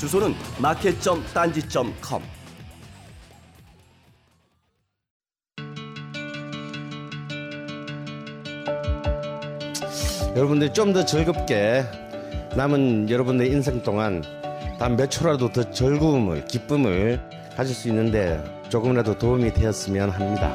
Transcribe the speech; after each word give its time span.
주소는 0.00 0.34
마켓.딴지.com. 0.58 2.22
여러분들이 10.36 10.72
좀 10.72 10.92
더 10.92 11.04
즐겁게 11.04 11.84
남은 12.56 13.10
여러분의 13.10 13.48
인생 13.50 13.82
동안 13.82 14.22
단 14.78 14.96
몇 14.96 15.10
초라도 15.10 15.52
더 15.52 15.70
즐거움을 15.70 16.46
기쁨을 16.46 17.20
가질 17.56 17.74
수 17.74 17.88
있는데 17.88 18.42
조금이라도 18.70 19.18
도움이 19.18 19.52
되었으면 19.52 20.10
합니다. 20.10 20.54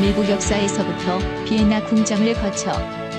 미국 0.00 0.28
역사에서부터 0.30 1.18
비엔나 1.44 1.84
궁정을 1.86 2.32
거쳐 2.34 2.72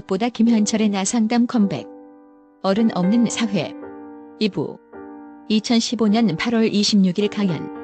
꽃보다 0.00 0.28
김현철의 0.28 0.88
나상담 0.90 1.46
컴백. 1.46 1.86
어른 2.62 2.90
없는 2.96 3.26
사회. 3.26 3.72
2부. 4.40 4.78
2015년 5.50 6.36
8월 6.36 6.72
26일 6.72 7.30
강연 7.30 7.79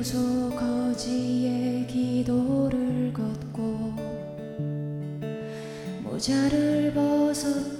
비로소 0.00 0.48
거지의 0.56 1.86
기도를 1.86 3.12
걷고 3.12 3.94
모자를 6.02 6.90
벗었 6.94 7.79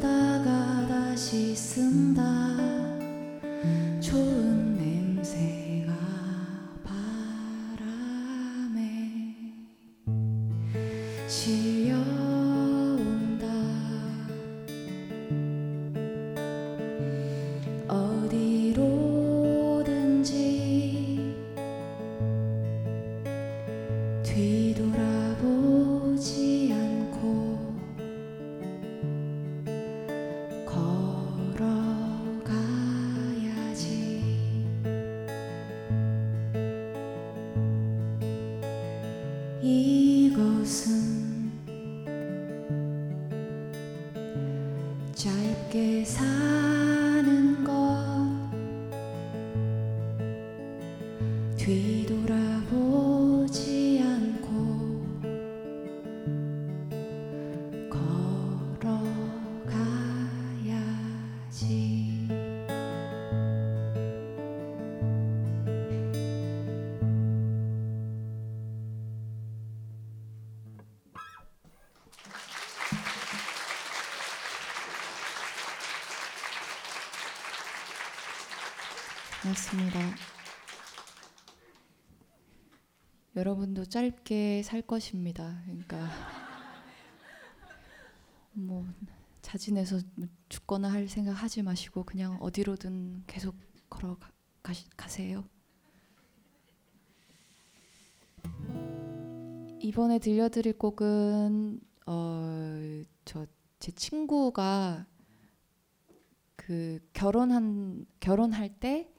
맞습니다. 79.60 80.00
여러분도 83.36 83.84
짧게 83.84 84.62
살 84.62 84.80
것입니다. 84.82 85.60
그러니까 85.64 86.08
뭐 88.52 88.86
자진해서 89.42 89.98
죽거나 90.48 90.90
할 90.90 91.08
생각 91.08 91.32
하지 91.32 91.62
마시고 91.62 92.04
그냥 92.04 92.38
어디로든 92.40 93.24
계속 93.26 93.54
걸어 93.90 94.16
가세요. 94.96 95.44
이번에 99.80 100.18
들려드릴 100.18 100.78
곡은 100.78 101.80
어, 102.06 103.04
저 103.24 103.46
제 103.80 103.90
친구가 103.92 105.06
그 106.54 106.98
결혼한 107.14 108.04
결혼할 108.20 108.68
때 108.68 109.10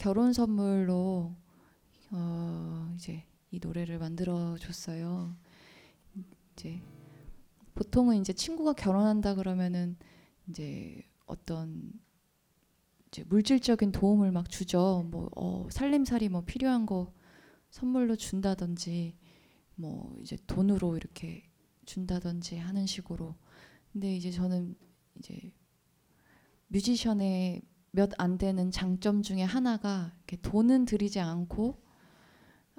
결혼 0.00 0.32
선물로 0.32 1.36
어 2.10 2.92
이제 2.94 3.22
이 3.50 3.60
노래를 3.62 3.98
만들어 3.98 4.56
줬어요. 4.56 5.36
이제 6.54 6.80
보통은 7.74 8.16
이제 8.16 8.32
친구가 8.32 8.72
결혼한다 8.72 9.34
그러면은 9.34 9.98
이제 10.48 11.06
어떤 11.26 11.92
이제 13.08 13.24
물질적인 13.24 13.92
도움을 13.92 14.32
막 14.32 14.48
주죠. 14.48 15.06
뭐 15.10 15.28
어, 15.36 15.68
살림살이 15.70 16.30
뭐 16.30 16.44
필요한 16.46 16.86
거 16.86 17.12
선물로 17.68 18.16
준다든지 18.16 19.18
뭐 19.74 20.16
이제 20.22 20.38
돈으로 20.46 20.96
이렇게 20.96 21.44
준다든지 21.84 22.56
하는 22.56 22.86
식으로. 22.86 23.34
근데 23.92 24.16
이제 24.16 24.30
저는 24.30 24.76
이제 25.18 25.52
뮤지션의 26.68 27.60
몇 27.92 28.10
안 28.18 28.38
되는 28.38 28.70
장점 28.70 29.22
중에 29.22 29.42
하나가 29.42 30.12
돈은 30.42 30.84
들이지 30.84 31.20
않고 31.20 31.82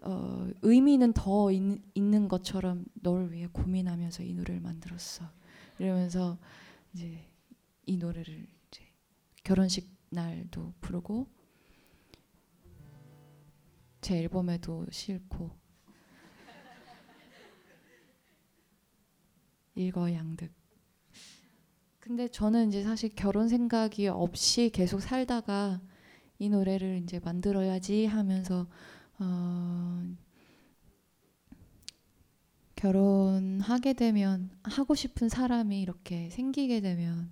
어, 0.04 0.48
의미는 0.62 1.14
더 1.14 1.52
있, 1.52 1.62
있는 1.94 2.28
것처럼 2.28 2.86
너를 2.96 3.32
위해 3.32 3.48
고민하면서 3.52 4.24
이 4.24 4.34
노래를 4.34 4.62
만들었어. 4.62 5.26
이러면서 5.78 6.40
이제 6.94 7.24
이 7.86 7.98
노래를 7.98 8.48
이제 8.68 8.84
결혼식 9.44 9.96
날도 10.10 10.74
부르고 10.82 11.28
제 14.02 14.18
앨범에도 14.18 14.86
싣고 14.92 15.52
일거양득. 19.76 20.61
근데 22.02 22.28
저는 22.28 22.70
이제 22.70 22.84
사실 22.84 23.12
결혼 23.16 23.48
생각이 23.48 24.08
없이 24.08 24.72
계속 24.74 25.02
살다가 25.02 25.80
이 26.40 26.50
노래를 26.50 26.98
이제 27.04 27.20
만들어야지 27.20 28.08
하면서 28.08 28.68
어, 29.20 30.04
결혼하게 32.76 33.94
되면 33.94 34.50
하고 34.64 34.96
싶은 34.96 35.30
사람이 35.30 35.80
이렇게 35.80 36.32
생기게 36.32 36.82
되면 36.82 37.32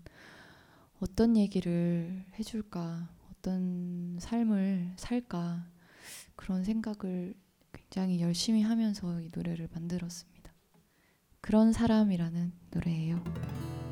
어떤 1.00 1.36
얘기를 1.36 2.24
해줄까, 2.38 3.10
어떤 3.32 4.18
삶을 4.20 4.94
살까 4.98 5.66
그런 6.36 6.64
생각을 6.64 7.34
굉장히 7.74 8.22
열심히 8.22 8.62
하면서 8.62 9.20
이 9.20 9.32
노래를 9.34 9.70
만들었습니다. 9.74 10.54
그런 11.42 11.74
사람이라는 11.74 12.54
노래예요. 12.72 13.89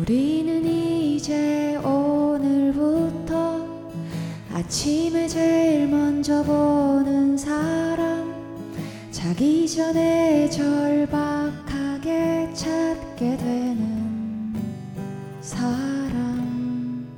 우리는 0.00 0.64
이제 0.64 1.76
오늘부터 1.78 3.66
아침에 4.54 5.26
제일 5.26 5.88
먼저 5.88 6.40
보는 6.44 7.36
사람 7.36 8.32
자기 9.10 9.68
전에 9.68 10.48
절박하게 10.50 12.08
찾게 12.54 13.36
되는 13.38 14.54
사람. 15.40 17.08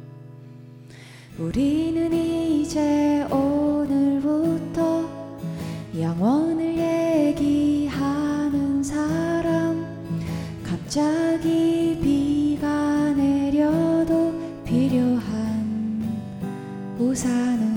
우리는 1.38 2.10
이제 2.14 3.20
우산은 17.11 17.70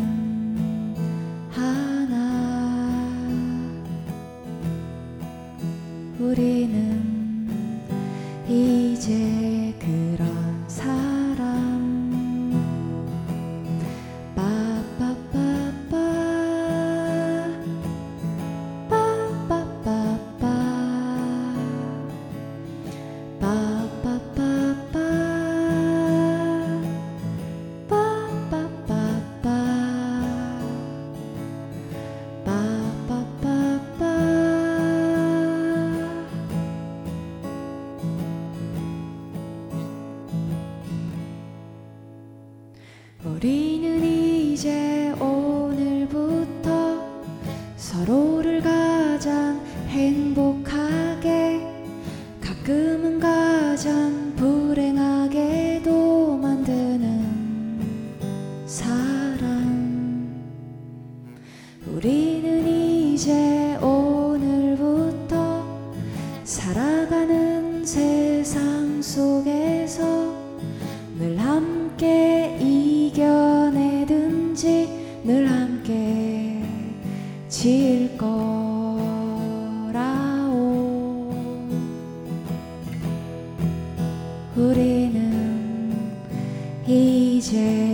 이 87.53 87.92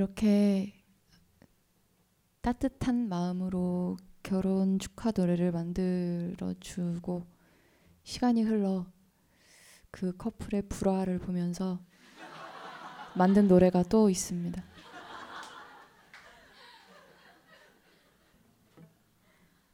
이렇게 0.00 0.72
따뜻한 2.40 3.10
마음으로 3.10 3.98
결혼 4.22 4.78
축하 4.78 5.12
노래를 5.14 5.52
만들어 5.52 6.54
주고 6.58 7.26
시간이 8.04 8.40
흘러 8.40 8.86
그 9.90 10.16
커플의 10.16 10.62
불화를 10.70 11.18
보면서 11.18 11.84
만든 13.14 13.46
노래가 13.46 13.82
또 13.82 14.08
있습니다. 14.08 14.64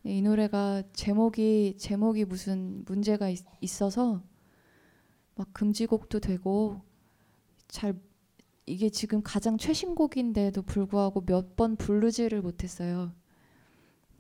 이 0.03 0.23
노래가 0.23 0.83
제목이 0.93 1.77
제목이 1.79 2.25
무슨 2.25 2.85
문제가 2.85 3.29
있, 3.29 3.45
있어서 3.61 4.25
막 5.37 5.53
금지곡도 5.53 6.19
되고 6.19 6.83
잘 7.69 7.95
이게 8.67 8.91
지금 8.91 9.23
가장 9.23 9.59
최신곡인데도 9.59 10.63
불구하고 10.63 11.23
몇 11.25 11.55
번 11.57 11.77
부르지를 11.77 12.43
못했어요. 12.43 13.13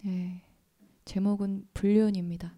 예, 0.07 0.43
제목은 1.05 1.67
불륜입니다. 1.75 2.55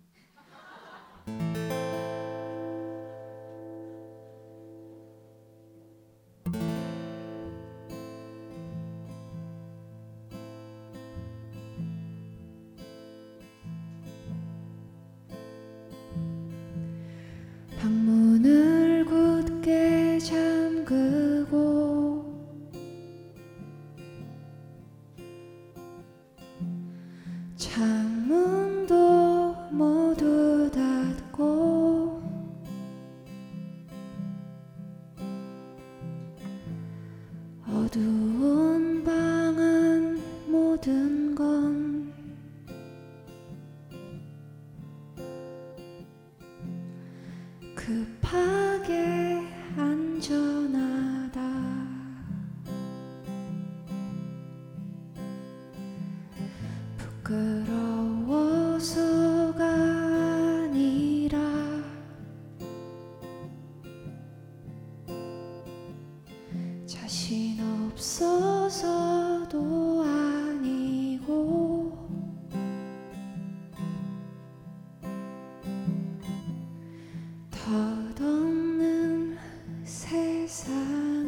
덧없는 77.99 79.37
세상이 79.85 81.26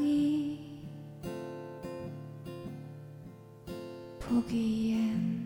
보기엔 4.21 5.40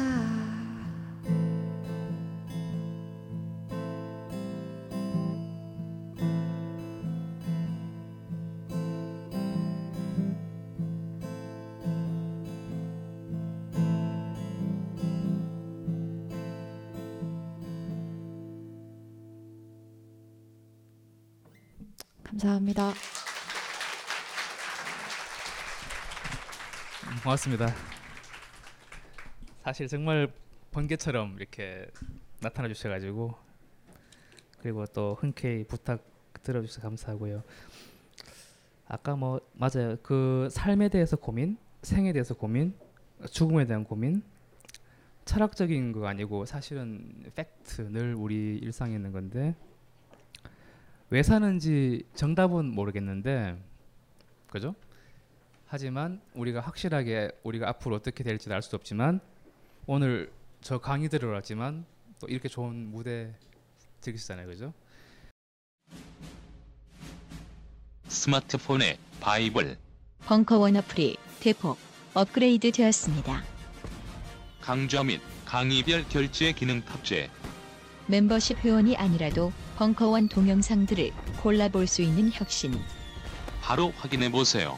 감사합니다. 22.24 22.94
고맙습니다. 27.26 27.74
사실 29.64 29.88
정말 29.88 30.32
번개처럼 30.70 31.38
이렇게 31.40 31.88
나타나 32.40 32.68
주셔가지고 32.68 33.34
그리고 34.60 34.86
또 34.86 35.18
흔쾌히 35.20 35.64
부탁 35.64 36.04
들어주셔서 36.44 36.82
감사하고요. 36.82 37.42
아까 38.88 39.16
뭐 39.16 39.42
맞아요. 39.54 39.98
그 40.04 40.50
삶에 40.52 40.90
대해서 40.90 41.16
고민, 41.16 41.58
생에 41.82 42.14
대해서 42.14 42.36
고민, 42.36 42.76
죽음에 43.32 43.66
대한 43.66 43.86
고민, 43.86 44.22
철학적인 45.26 45.94
거 45.94 46.06
아니고 46.06 46.46
사실은 46.46 47.24
팩트 47.34 47.90
늘 47.90 48.14
우리 48.14 48.60
일상에 48.62 48.94
있는 48.94 49.12
건데 49.12 49.56
왜 51.10 51.24
사는지 51.24 52.04
정답은 52.14 52.66
모르겠는데 52.66 53.58
그죠? 54.46 54.76
하지만 55.68 56.22
우리가 56.34 56.62
확실하게 56.62 57.32
우리가 57.44 57.68
앞으로 57.70 57.96
어떻게 57.96 58.24
될지 58.24 58.52
알 58.52 58.62
수 58.62 58.76
없지만 58.76 59.20
오늘 59.88 60.32
저 60.62 60.78
강의 60.78 61.10
들으러 61.10 61.34
왔지만 61.34 61.86
또 62.20 62.28
이렇게 62.28 62.48
좋은 62.48 62.92
무대 62.92 63.34
즐기시잖아요, 64.02 64.48
그죠? 64.48 64.74
스마트폰에 68.08 68.98
바이블, 69.20 69.78
벙커원 70.26 70.76
어플이 70.78 71.18
대폭 71.40 71.78
업그레이드 72.14 72.72
되었습니다. 72.72 73.44
강좌 74.62 75.04
및 75.04 75.22
강의별 75.46 76.08
결제 76.10 76.52
기능 76.54 76.84
탑재. 76.86 77.30
멤버십 78.08 78.60
회원이 78.60 78.96
아니라도 78.96 79.52
벙커원 79.78 80.30
동영상들을 80.30 81.12
골라볼 81.42 81.88
수 81.88 82.02
있는 82.02 82.32
혁신. 82.32 82.80
바로 83.62 83.92
확인해 83.98 84.32
보세요. 84.32 84.78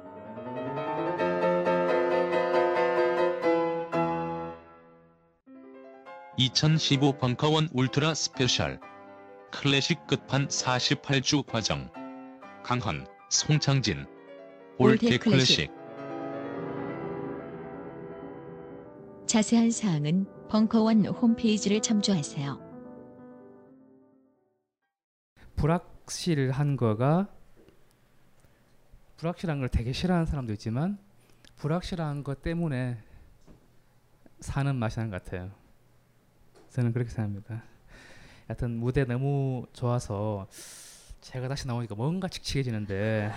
(2015) 6.41 7.19
벙커원 7.19 7.69
ultra 7.71 8.15
special. 8.15 8.79
클래식 9.51 10.07
끝판 10.07 10.47
48주 10.47 11.45
과정. 11.45 11.91
강헌, 12.63 13.05
송창진. 13.29 14.07
old 14.79 15.19
클래식. 15.19 15.69
자세한 19.27 19.69
사항은 19.69 20.25
벙커원 20.49 21.05
홈페이지를 21.05 21.79
참조하세요. 21.79 22.59
불확실한 25.57 26.75
거가 26.75 27.29
불확실한 29.17 29.59
걸 29.59 29.69
되게 29.69 29.93
싫어하는 29.93 30.25
사람도 30.25 30.53
있지만 30.53 30.97
불확실한 31.57 32.23
것 32.23 32.41
때문에 32.41 32.97
사는 34.39 34.75
맛이 34.75 34.97
나는 34.97 35.11
것 35.11 35.23
같아요. 35.23 35.60
저는 36.71 36.93
그렇게 36.93 37.09
생각합니다. 37.09 37.63
하여튼 38.47 38.77
무대 38.77 39.03
너무 39.03 39.67
좋아서 39.73 40.47
제가 41.19 41.49
다시 41.49 41.67
나오니까 41.67 41.95
뭔가 41.95 42.29
칙칙해지는데 42.29 43.29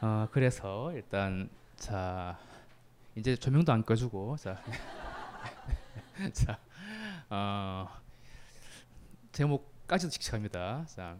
어, 0.00 0.26
그래서 0.30 0.90
일단 0.94 1.50
자 1.76 2.38
이제 3.14 3.36
조명도 3.36 3.72
안 3.72 3.84
꺼주고 3.84 4.38
자, 4.38 4.58
자 6.32 6.58
어, 7.28 7.86
제목까지도 9.32 10.10
칙칙합니다. 10.12 10.86
자 10.86 11.18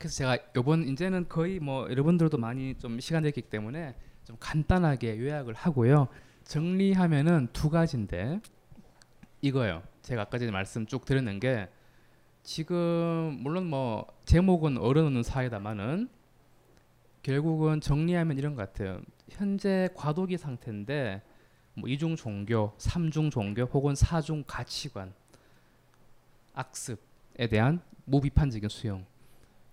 그래서 0.00 0.16
제가 0.16 0.38
요번 0.56 0.88
이제는 0.88 1.28
거의 1.28 1.60
뭐 1.60 1.88
여러분들도 1.88 2.36
많이 2.36 2.76
좀 2.78 2.98
시간 2.98 3.22
됐기 3.22 3.42
때문에 3.42 3.94
좀 4.24 4.36
간단하게 4.40 5.20
요약을 5.20 5.54
하고요. 5.54 6.08
정리하면은 6.42 7.48
두 7.52 7.70
가지인데 7.70 8.40
이거요. 9.44 9.82
제가 10.00 10.22
아까 10.22 10.38
전에 10.38 10.50
말씀 10.50 10.86
쭉 10.86 11.04
드렸는 11.04 11.38
게 11.38 11.68
지금 12.42 13.40
물론 13.42 13.66
뭐 13.66 14.06
제목은 14.24 14.78
어른없는 14.78 15.22
사회다마는 15.22 16.08
결국은 17.22 17.82
정리하면 17.82 18.38
이런 18.38 18.54
것 18.54 18.62
같아요. 18.62 19.02
현재 19.28 19.90
과도기 19.94 20.38
상태인데 20.38 21.20
뭐 21.74 21.90
이중 21.90 22.16
종교, 22.16 22.72
삼중 22.78 23.28
종교 23.28 23.64
혹은 23.64 23.94
사중 23.94 24.44
가치관, 24.46 25.12
악습에 26.54 27.46
대한 27.50 27.82
무비판적인 28.06 28.70
수용. 28.70 29.04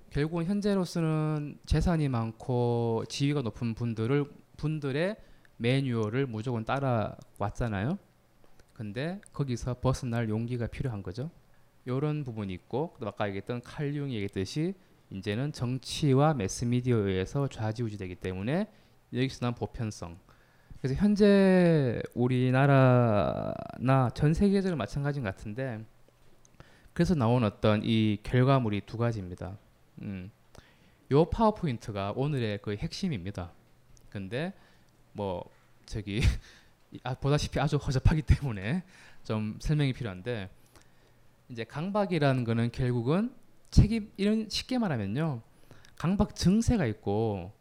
결국은 0.09 0.47
현재로서는 0.47 1.59
재산이 1.65 2.09
많고 2.09 3.05
지위가 3.07 3.41
높은 3.41 3.73
분들을 3.73 4.25
분들의 4.57 5.15
매뉴얼을 5.55 6.27
무조건 6.27 6.65
따라왔잖아요. 6.65 8.10
근데 8.81 9.21
거기서 9.31 9.75
벗어날 9.75 10.27
용기가 10.27 10.65
필요한 10.65 11.03
거죠. 11.03 11.29
이런 11.85 12.23
부분이 12.23 12.51
있고 12.53 12.95
또 12.99 13.07
아까 13.07 13.27
얘기했던 13.27 13.61
칼 13.61 13.93
융이 13.93 14.15
얘기했듯이 14.15 14.73
이제는 15.11 15.51
정치와 15.51 16.33
매스미디어에 16.33 17.11
의해서 17.11 17.47
좌지우지되기 17.47 18.15
때문에 18.15 18.71
여기서 19.13 19.45
난 19.45 19.53
보편성. 19.53 20.17
그래서 20.79 20.95
현재 20.95 22.01
우리나라나 22.15 24.09
전 24.15 24.33
세계적으로 24.33 24.77
마찬가지인 24.77 25.25
것 25.25 25.35
같은데 25.35 25.85
그래서 26.93 27.13
나온 27.13 27.43
어떤 27.43 27.81
이 27.83 28.17
결과물이 28.23 28.81
두 28.87 28.97
가지입니다. 28.97 29.59
음. 30.01 30.31
요 31.11 31.25
파워포인트가 31.25 32.13
오늘의 32.15 32.63
그 32.63 32.75
핵심입니다. 32.75 33.51
근데 34.09 34.55
뭐 35.13 35.47
저기 35.85 36.21
아, 36.23 36.23
보다시피 37.19 37.59
아주 37.59 37.77
허접하기 37.77 38.21
때문에 38.23 38.83
좀 39.23 39.57
설명이 39.61 39.93
필요한데 39.93 40.49
이제 41.49 41.63
강박이라는 41.63 42.43
거는 42.43 42.71
결국은 42.71 43.33
책임 43.69 44.11
이런 44.17 44.49
쉽게 44.49 44.77
말하면요 44.77 45.41
강박 45.97 46.35
증세가 46.35 46.85
있고 46.87 47.51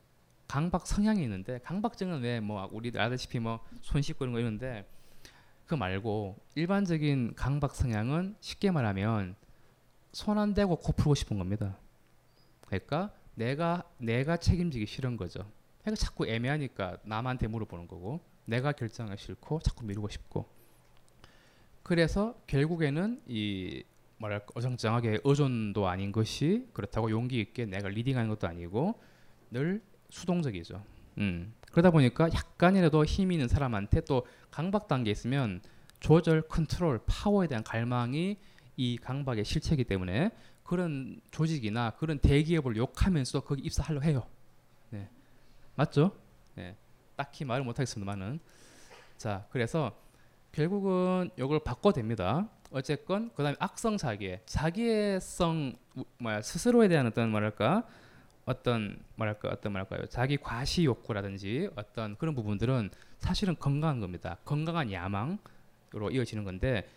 강박 0.48 0.86
성향이 0.86 1.22
있는데 1.22 1.58
강박증은 1.60 2.22
왜 2.22 2.40
뭐 2.40 2.68
우리 2.72 2.90
아다시피 2.96 3.38
뭐 3.38 3.60
손 3.82 4.02
씻고 4.02 4.24
이런 4.24 4.32
거 4.32 4.40
있는데 4.40 4.84
그 5.66 5.74
말고 5.74 6.36
일반적인 6.56 7.34
강박 7.36 7.74
성향은 7.76 8.34
쉽게 8.40 8.70
말하면 8.72 9.36
손 10.12 10.38
안 10.38 10.54
대고 10.54 10.76
코 10.76 10.92
풀고 10.92 11.14
싶은 11.14 11.38
겁니다. 11.38 11.76
그러니까 12.66 13.12
내가 13.36 13.84
내가 13.98 14.36
책임지기 14.36 14.86
싫은 14.86 15.16
거죠. 15.16 15.48
그러니까 15.82 16.04
자꾸 16.04 16.26
애매하니까 16.26 16.98
남한테 17.04 17.46
물어보는 17.46 17.86
거고 17.86 18.20
내가 18.50 18.72
결정하기 18.72 19.22
싫고 19.22 19.60
자꾸 19.60 19.86
미루고 19.86 20.08
싶고 20.08 20.46
그래서 21.82 22.34
결국에는 22.46 23.22
이 23.26 23.82
뭐랄까 24.18 24.46
어정쩡하게 24.54 25.20
의존도 25.24 25.88
아닌 25.88 26.12
것이 26.12 26.68
그렇다고 26.72 27.10
용기 27.10 27.40
있게 27.40 27.64
내가 27.64 27.88
leading하는 27.88 28.28
것도 28.28 28.46
아니고 28.46 29.00
늘 29.50 29.82
수동적이죠. 30.10 30.84
음. 31.18 31.54
그러다 31.70 31.90
보니까 31.90 32.28
약간이라도 32.32 33.04
힘 33.04 33.32
있는 33.32 33.48
사람한테 33.48 34.02
또 34.02 34.26
강박 34.50 34.88
단계 34.88 35.10
있으면 35.10 35.62
조절, 36.00 36.42
컨트롤, 36.42 37.00
파워에 37.06 37.46
대한 37.46 37.62
갈망이 37.62 38.36
이 38.76 38.98
강박의 38.98 39.44
실체이기 39.44 39.84
때문에 39.84 40.30
그런 40.64 41.20
조직이나 41.30 41.90
그런 41.98 42.18
대기업을 42.18 42.76
욕하면서 42.76 43.40
거기 43.40 43.62
입사하려 43.62 44.00
해요. 44.00 44.26
네. 44.90 45.08
맞죠? 45.76 46.16
네. 46.56 46.76
딱히 47.20 47.44
말을 47.44 47.64
못 47.64 47.78
하겠습니다만은 47.78 48.40
자 49.18 49.44
그래서 49.50 49.92
결국은 50.52 51.28
이걸 51.36 51.60
바꿔도 51.62 51.96
됩니다. 51.96 52.48
어쨌건 52.70 53.30
그다음에 53.34 53.56
악성 53.60 53.98
자기애, 53.98 54.40
자기애성 54.46 55.76
뭐야 56.16 56.40
스스로에 56.40 56.88
대한 56.88 57.06
어떤 57.06 57.30
뭐랄까 57.30 57.84
어떤 58.46 59.02
뭐랄까 59.16 59.50
어떤 59.50 59.72
뭐랄까요 59.72 60.06
자기 60.06 60.38
과시 60.38 60.86
욕구라든지 60.86 61.68
어떤 61.76 62.16
그런 62.16 62.34
부분들은 62.34 62.88
사실은 63.18 63.54
건강한 63.58 64.00
겁니다. 64.00 64.38
건강한 64.46 64.90
야망으로 64.90 66.10
이어지는 66.12 66.44
건데 66.44 66.88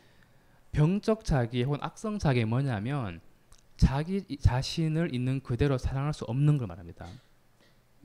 병적 0.71 1.25
자기 1.25 1.63
혹은 1.63 1.79
악성 1.81 2.17
자기 2.17 2.45
뭐냐면 2.45 3.19
자기 3.75 4.37
자신을 4.37 5.13
있는 5.13 5.41
그대로 5.43 5.77
사랑할 5.77 6.13
수 6.13 6.23
없는 6.23 6.57
걸 6.57 6.67
말합니다. 6.67 7.07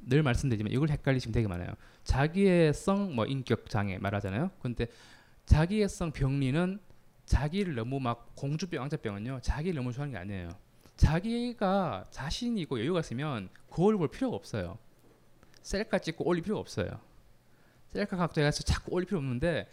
늘 0.06 0.22
말씀드리지만 0.22 0.72
이걸 0.72 0.90
헷갈리시면 0.90 1.32
되게 1.32 1.46
많아요. 1.48 1.68
자기애성 2.04 3.14
뭐 3.14 3.26
인격 3.26 3.68
장애 3.68 3.98
말하잖아요. 3.98 4.50
근데 4.60 4.86
자기애성 5.46 6.12
병리는 6.12 6.78
자기를 7.26 7.74
너무 7.74 8.00
막 8.00 8.34
공주병, 8.34 8.80
왕자병은요. 8.80 9.40
자기를 9.42 9.76
너무 9.76 9.92
좋아하는 9.92 10.12
게 10.12 10.18
아니에요. 10.18 10.48
자기가 10.96 12.06
자신이고 12.10 12.80
여유가 12.80 13.00
있으면 13.00 13.50
거울 13.70 13.96
볼 13.98 14.08
필요가 14.08 14.36
없어요. 14.36 14.78
셀카 15.62 15.98
찍고 15.98 16.26
올릴 16.26 16.42
필요가 16.42 16.60
없어요. 16.60 16.88
셀카 17.88 18.16
각도에 18.16 18.44
가서 18.44 18.62
자꾸 18.62 18.92
올릴 18.92 19.06
필요 19.06 19.18
없는데 19.18 19.68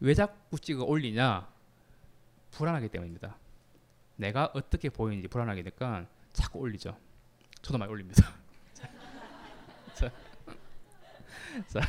왜 0.00 0.14
자꾸 0.14 0.58
찍어 0.58 0.84
올리냐? 0.84 1.48
불안하기 2.52 2.88
때문입니다. 2.88 3.36
내가 4.16 4.50
어떻게 4.54 4.88
보이는지 4.88 5.28
불안하니까 5.28 6.06
자꾸 6.32 6.60
올리죠. 6.60 6.96
저도 7.62 7.78
많이 7.78 7.90
올립니다. 7.90 8.22
자, 9.98 10.12
자, 11.66 11.80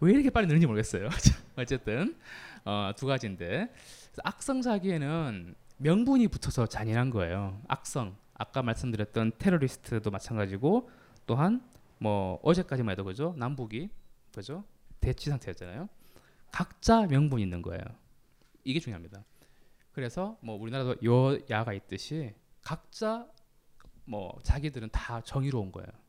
왜 0.00 0.12
이렇게 0.12 0.30
빨리 0.30 0.48
느는지 0.48 0.66
모르겠어요. 0.66 1.08
어쨌든 1.56 2.16
어, 2.64 2.90
두 2.96 3.06
가지인데 3.06 3.72
악성 4.24 4.60
자기에는 4.60 5.54
명분이 5.76 6.26
붙어서 6.26 6.66
잔인한 6.66 7.10
거예요. 7.10 7.60
악성 7.68 8.16
아까 8.34 8.62
말씀드렸던 8.62 9.32
테러리스트도 9.38 10.10
마찬가지고 10.10 10.90
또한 11.24 11.62
뭐 11.98 12.40
어제까지만 12.42 12.92
해도 12.92 13.04
그죠 13.04 13.34
남북이 13.36 13.90
그죠 14.34 14.64
대치 15.00 15.30
상태였잖아요. 15.30 15.88
각자 16.50 17.06
명분이 17.06 17.44
있는 17.44 17.62
거예요. 17.62 17.82
이게 18.64 18.80
중요합니다. 18.80 19.22
그래서 19.92 20.36
뭐 20.40 20.56
우리나라도 20.60 20.96
여야가 21.04 21.74
있듯이 21.74 22.34
각자 22.60 23.28
뭐 24.04 24.36
자기들은 24.42 24.88
다 24.90 25.20
정의로운 25.20 25.70
거예요. 25.70 26.03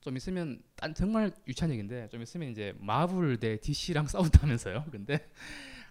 좀 0.00 0.16
있으면 0.16 0.62
딴 0.76 0.94
정말 0.94 1.32
유치한 1.46 1.70
얘기인데 1.70 2.08
좀 2.08 2.22
있으면 2.22 2.50
이제 2.50 2.74
마블 2.78 3.38
대 3.38 3.58
DC랑 3.58 4.06
싸운다면서요. 4.08 4.86
근데 4.90 5.30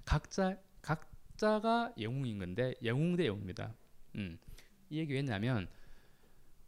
각자 0.06 0.58
각자가 0.82 1.94
영웅인 2.00 2.40
건데 2.40 2.74
영웅 2.84 3.16
대 3.16 3.28
영웅입니다. 3.28 3.74
음. 4.16 4.38
이 4.90 4.98
얘기 4.98 5.14
왜냐면 5.14 5.68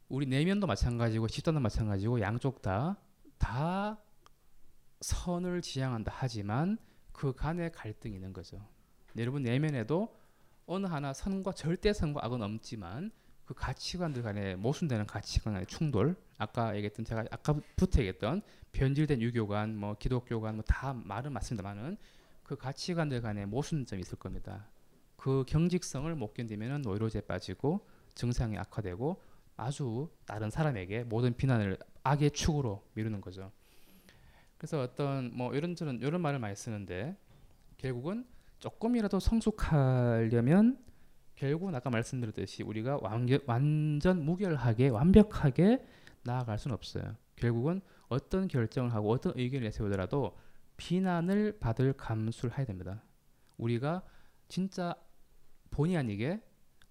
우리 0.09 0.25
내면도 0.25 0.67
마찬가지고 0.67 1.27
집단도 1.27 1.59
마찬가지고 1.59 2.21
양쪽 2.21 2.61
다 2.61 2.97
다 3.41 3.97
선을 5.01 5.63
지향한다 5.63 6.13
하지만 6.15 6.77
그 7.11 7.33
간에 7.33 7.69
갈등이 7.71 8.13
있는 8.15 8.31
거죠. 8.31 8.63
여러분 9.17 9.41
내면에도 9.41 10.15
어느 10.67 10.85
하나 10.85 11.11
선과 11.11 11.53
절대 11.53 11.91
선과 11.91 12.23
악은 12.23 12.43
없지만 12.43 13.11
그 13.45 13.55
가치관들 13.55 14.21
간에 14.21 14.55
모순되는 14.55 15.07
가치관의 15.07 15.65
충돌 15.65 16.15
아까 16.41 16.75
얘기했던 16.75 17.05
제가 17.05 17.25
아까부터 17.29 17.99
얘기했던 17.99 18.41
변질된 18.71 19.21
유교관 19.21 19.77
뭐 19.77 19.95
기독교관 19.97 20.55
뭐 20.55 20.63
다 20.67 20.93
말은 20.93 21.31
맞습니다만은 21.33 21.97
그 22.43 22.55
가치관들 22.55 23.21
간에 23.21 23.45
모순점이 23.45 24.01
있을 24.01 24.17
겁니다. 24.17 24.67
그 25.15 25.43
경직성을 25.47 26.13
못 26.15 26.33
견디면은 26.33 26.81
노이로제 26.81 27.21
빠지고 27.21 27.85
증상이 28.15 28.57
악화되고 28.57 29.21
아주 29.55 30.09
다른 30.25 30.49
사람에게 30.49 31.03
모든 31.03 31.35
비난을 31.37 31.77
악의 32.03 32.31
축으로 32.31 32.83
미루는 32.95 33.21
거죠. 33.21 33.51
그래서 34.57 34.81
어떤 34.81 35.31
뭐 35.35 35.53
이런 35.53 35.75
저런 35.75 35.99
이런 35.99 36.21
말을 36.21 36.39
많이 36.39 36.55
쓰는데 36.55 37.15
결국은 37.77 38.25
조금이라도 38.57 39.19
성숙하려면 39.19 40.79
결국은 41.35 41.75
아까 41.75 41.89
말씀드렸듯이 41.91 42.63
우리가 42.63 42.99
완전 43.45 44.25
무결하게 44.25 44.89
완벽하게 44.89 45.85
나아갈 46.23 46.57
수는 46.59 46.73
없어요. 46.75 47.15
결국은 47.35 47.81
어떤 48.09 48.47
결정을 48.47 48.93
하고 48.93 49.11
어떤 49.11 49.33
의견을 49.35 49.65
내세우더라도 49.65 50.37
비난을 50.77 51.59
받을 51.59 51.93
감수를 51.93 52.57
해야 52.57 52.65
됩니다. 52.65 53.03
우리가 53.57 54.03
진짜 54.47 54.95
본의 55.71 55.97
아니게 55.97 56.41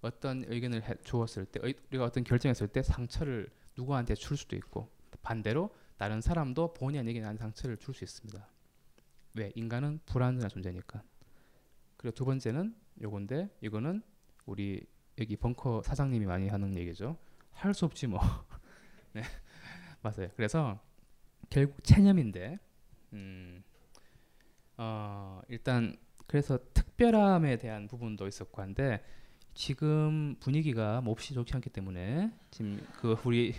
어떤 0.01 0.43
의견을 0.47 0.83
해, 0.83 0.95
주었을 1.03 1.45
때 1.45 1.59
우리가 1.89 2.05
어떤 2.05 2.23
결정했을 2.23 2.67
때 2.67 2.81
상처를 2.81 3.49
누구한테 3.77 4.15
줄 4.15 4.35
수도 4.37 4.55
있고 4.55 4.89
반대로 5.21 5.69
다른 5.97 6.19
사람도 6.21 6.73
본의 6.73 6.99
아니게 7.01 7.21
나한 7.21 7.37
상처를 7.37 7.77
줄 7.77 7.93
수 7.93 8.03
있습니다. 8.03 8.47
왜? 9.35 9.51
인간은 9.55 9.99
불안정한 10.05 10.49
존재니까. 10.49 11.03
그리고 11.97 12.15
두 12.15 12.25
번째는 12.25 12.75
요건데 13.01 13.49
이거는 13.61 14.01
우리 14.45 14.85
여기 15.19 15.35
벙커 15.37 15.83
사장님이 15.85 16.25
많이 16.25 16.47
하는 16.47 16.75
얘기죠. 16.75 17.17
할 17.51 17.73
수 17.73 17.85
없지 17.85 18.07
뭐. 18.07 18.19
네, 19.13 19.21
맞아요. 20.01 20.29
그래서 20.35 20.79
결국 21.49 21.83
체념인데, 21.83 22.57
음, 23.13 23.63
어, 24.77 25.41
일단 25.47 25.97
그래서 26.27 26.57
특별함에 26.73 27.57
대한 27.57 27.87
부분도 27.87 28.27
있었고 28.27 28.61
한데 28.61 29.03
지금 29.53 30.35
분위기가 30.39 31.01
몹시 31.01 31.33
좋지 31.33 31.53
않기 31.55 31.69
때문에 31.69 32.31
지금 32.51 32.85
그 32.99 33.17
우리 33.25 33.53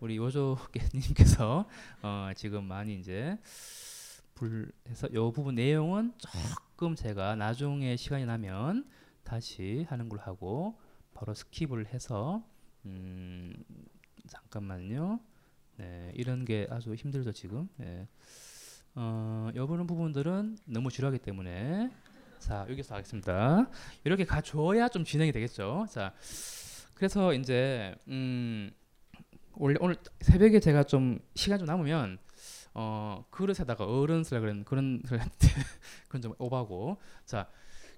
우리 0.00 0.16
요조님께서 0.16 1.68
어, 2.02 2.30
지금 2.36 2.64
많이 2.64 2.98
이제 2.98 3.38
불해서 4.34 5.12
요 5.14 5.32
부분 5.32 5.56
내용은 5.56 6.12
조금 6.18 6.94
제가 6.94 7.36
나중에 7.36 7.96
시간이 7.96 8.24
나면 8.26 8.88
다시 9.24 9.86
하는 9.88 10.08
걸로 10.08 10.22
하고 10.22 10.78
바로 11.14 11.32
스킵을 11.34 11.86
해서 11.86 12.42
음, 12.84 13.52
잠깐만요. 14.28 15.20
네, 15.76 16.12
이런 16.14 16.44
게 16.44 16.66
아주 16.70 16.94
힘들죠 16.94 17.32
지금. 17.32 17.68
네. 17.76 18.06
어, 18.94 19.50
여부는 19.54 19.86
부분들은 19.86 20.58
너무 20.66 20.90
지루하기 20.90 21.18
때문에 21.18 21.90
자 22.38 22.66
여기서 22.68 22.94
하겠습니다. 22.94 23.70
이렇게 24.04 24.24
가줘야 24.24 24.88
좀 24.88 25.04
진행이 25.04 25.32
되겠죠. 25.32 25.86
자, 25.90 26.14
그래서 26.94 27.32
이제 27.32 27.94
음, 28.08 28.70
원래 29.54 29.76
오늘 29.80 29.96
새벽에 30.20 30.60
제가 30.60 30.84
좀 30.84 31.18
시간 31.34 31.58
좀 31.58 31.66
남으면 31.66 32.18
어, 32.74 33.24
그릇에다가 33.30 33.84
어른스라 33.84 34.40
그런 34.40 34.64
그런 34.64 35.02
그런 36.08 36.22
좀 36.22 36.34
오바고 36.38 37.00
자 37.24 37.48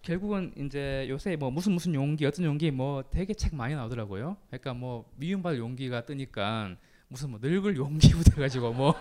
결국은 0.03 0.53
이제 0.57 1.07
요새 1.09 1.37
뭐 1.37 1.51
무슨 1.51 1.73
무슨 1.73 1.95
용기 1.95 2.25
어떤 2.27 2.45
용기 2.45 2.71
뭐 2.71 3.03
되게 3.11 3.35
책 3.35 3.55
많이 3.55 3.75
나오더라고요. 3.75 4.37
그러니까 4.49 4.75
뭐 4.75 5.11
미움받을 5.17 5.59
용기가 5.59 6.05
뜨니까 6.05 6.77
무슨 7.09 7.31
뭐 7.31 7.39
늙을 7.43 7.77
용기부터 7.77 8.33
해가지고 8.37 8.73
뭐, 8.75 8.95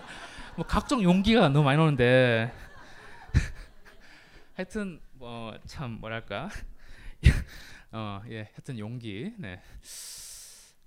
뭐 0.56 0.66
각종 0.66 1.02
용기가 1.02 1.48
너무 1.48 1.64
많이 1.64 1.78
나오는데 1.78 2.52
하여튼 4.54 5.00
뭐 5.14 5.54
참 5.66 5.98
뭐랄까 6.00 6.48
어예 7.92 8.48
하여튼 8.52 8.78
용기 8.78 9.32
네. 9.38 9.60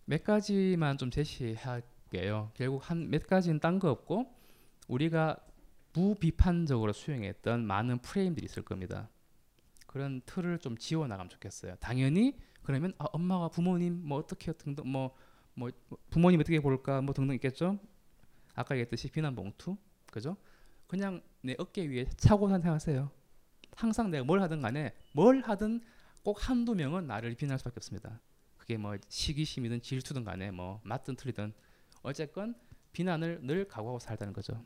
몇 0.05 0.23
가지만 0.23 0.97
좀 0.97 1.09
제시할게요. 1.11 2.51
결국 2.55 2.89
한 2.89 3.09
몇 3.09 3.25
가지는 3.27 3.59
딴 3.59 3.79
거 3.79 3.89
없고 3.91 4.25
우리가 4.87 5.37
무비판적으로 5.93 6.91
수행했던 6.93 7.65
많은 7.65 7.99
프레임들이 7.99 8.45
있을 8.45 8.63
겁니다. 8.63 9.09
그런 9.93 10.21
틀을 10.25 10.59
좀 10.59 10.77
지워 10.77 11.07
나가면 11.07 11.29
좋겠어요. 11.29 11.75
당연히 11.79 12.37
그러면 12.63 12.93
아, 12.97 13.05
엄마가 13.13 13.49
부모님 13.49 14.01
뭐 14.03 14.17
어떻게 14.17 14.51
등등 14.51 14.91
뭐 14.91 15.15
뭐 15.55 15.69
부모님 16.09 16.39
어떻게 16.39 16.59
볼까 16.59 17.01
뭐 17.01 17.13
등등 17.13 17.35
있겠죠. 17.35 17.79
아까 18.55 18.75
얘기했듯이 18.75 19.09
비난 19.09 19.35
봉투 19.35 19.77
그죠? 20.11 20.37
그냥 20.87 21.21
내 21.41 21.55
어깨 21.57 21.87
위에 21.87 22.05
차고 22.17 22.49
생각하세요. 22.49 23.09
항상 23.75 24.11
내가 24.11 24.23
뭘 24.23 24.41
하든 24.41 24.61
간에 24.61 24.93
뭘 25.13 25.41
하든 25.41 25.81
꼭 26.23 26.47
한두 26.47 26.75
명은 26.75 27.07
나를 27.07 27.35
비난할 27.35 27.59
수밖에 27.59 27.75
없습니다. 27.77 28.19
그게 28.57 28.77
뭐 28.77 28.95
시기심이든 29.09 29.81
질투든 29.81 30.23
간에 30.23 30.51
뭐 30.51 30.79
맞든 30.83 31.15
틀리든 31.15 31.53
어쨌건 32.03 32.55
비난을 32.93 33.39
늘 33.43 33.67
각오하고 33.67 33.99
살다는 33.99 34.33
거죠. 34.33 34.63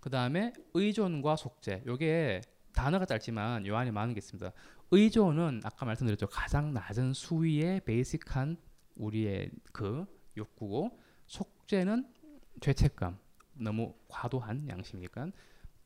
그 0.00 0.10
다음에 0.10 0.52
의존과 0.74 1.36
속죄. 1.36 1.84
요게 1.86 2.42
단어가 2.72 3.04
짧지만 3.06 3.66
요 3.66 3.76
안에 3.76 3.90
많은 3.90 4.14
게 4.14 4.18
있습니다. 4.18 4.52
의존은 4.90 5.62
아까 5.64 5.86
말씀드렸죠. 5.86 6.26
가장 6.28 6.72
낮은 6.74 7.12
수위의 7.14 7.80
베이직한 7.84 8.56
우리의 8.96 9.50
그 9.72 10.06
욕구고 10.36 10.98
속죄는 11.26 12.06
죄책감. 12.60 13.18
너무 13.54 13.94
과도한 14.08 14.68
양심이니까 14.68 15.28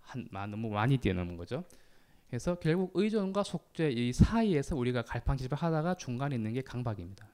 한 0.01 0.29
너무 0.51 0.71
많이 0.71 0.99
뛰어넘은 0.99 1.37
거죠. 1.37 1.65
그래서 2.29 2.57
결국 2.59 2.91
의존과 2.95 3.43
속죄 3.43 3.91
이 3.91 4.13
사이에서 4.13 4.77
우리가 4.77 5.03
갈팡질팡 5.03 5.59
하다가 5.61 5.95
중간에 5.97 6.35
있는 6.37 6.53
게 6.53 6.63
강박입니다. 6.63 7.29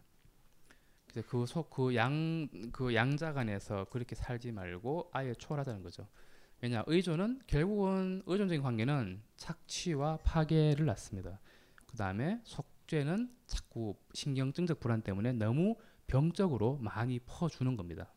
그래서 1.10 1.28
그 1.28 1.44
속 1.46 1.70
그 1.70 1.94
양그 1.94 2.70
그 2.72 2.94
양자 2.94 3.32
간에서 3.32 3.84
그렇게 3.90 4.14
살지 4.14 4.52
말고 4.52 5.10
아예 5.12 5.34
초월하자는 5.34 5.82
거죠. 5.82 6.06
왜냐 6.62 6.84
의존은 6.86 7.40
결국은 7.48 8.22
의존적인 8.24 8.62
관계는 8.62 9.20
착취와 9.36 10.18
파괴를 10.18 10.86
낳습니다. 10.86 11.40
그 11.86 11.96
다음에 11.96 12.40
속죄는 12.44 13.34
자꾸 13.46 13.96
신경증적 14.14 14.78
불안 14.78 15.02
때문에 15.02 15.32
너무 15.32 15.74
병적으로 16.06 16.78
많이 16.78 17.18
퍼주는 17.18 17.76
겁니다. 17.76 18.12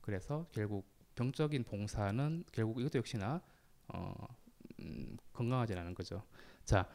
그래서 0.00 0.48
결국 0.50 0.84
병적인 1.14 1.62
봉사는 1.62 2.44
결국 2.50 2.80
이것도 2.80 2.98
역시나 2.98 3.40
어, 3.86 4.14
음, 4.80 5.16
건강하지 5.32 5.74
않은 5.74 5.94
거죠. 5.94 6.24
자, 6.64 6.88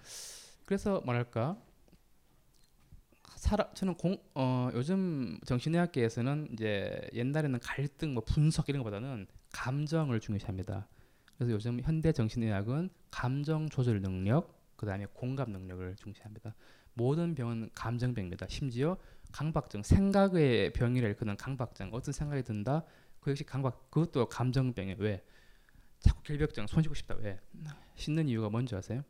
그래서 0.65 0.99
뭐랄까 1.05 1.57
살아, 3.37 3.71
저는 3.73 3.95
공, 3.95 4.17
어, 4.33 4.69
요즘 4.73 5.39
정신의학계에서는 5.45 6.49
이제 6.51 7.09
옛날에는 7.13 7.59
갈등, 7.59 8.13
뭐 8.13 8.23
분석 8.25 8.67
이런 8.67 8.83
것보다는 8.83 9.27
감정을 9.55 10.19
중요시합니다. 10.19 10.85
그래서 11.37 11.53
요즘 11.53 11.79
현대 11.79 12.11
정신의학은 12.11 12.89
감정 13.09 13.69
조절 13.69 14.01
능력, 14.01 14.61
그 14.75 14.85
다음에 14.85 15.05
공감 15.13 15.51
능력을 15.51 15.95
중시합니다. 15.95 16.53
모든 16.93 17.35
병은 17.35 17.69
감정병입니다. 17.73 18.47
심지어 18.49 18.97
강박증, 19.31 19.83
생각의 19.83 20.73
병이라 20.73 21.07
일컫는 21.07 21.37
강박증, 21.37 21.89
어떤 21.93 22.11
생각이 22.13 22.43
든다, 22.43 22.83
그 23.21 23.31
역시 23.31 23.45
강박, 23.45 23.89
그것도 23.89 24.27
감정병이에요. 24.27 24.97
왜? 24.99 25.23
자꾸 25.99 26.21
결벽증, 26.23 26.67
손 26.67 26.83
씻고 26.83 26.93
싶다. 26.93 27.15
왜? 27.15 27.39
씻는 27.95 28.27
이유가 28.27 28.49
뭔지 28.49 28.75
아세요? 28.75 29.03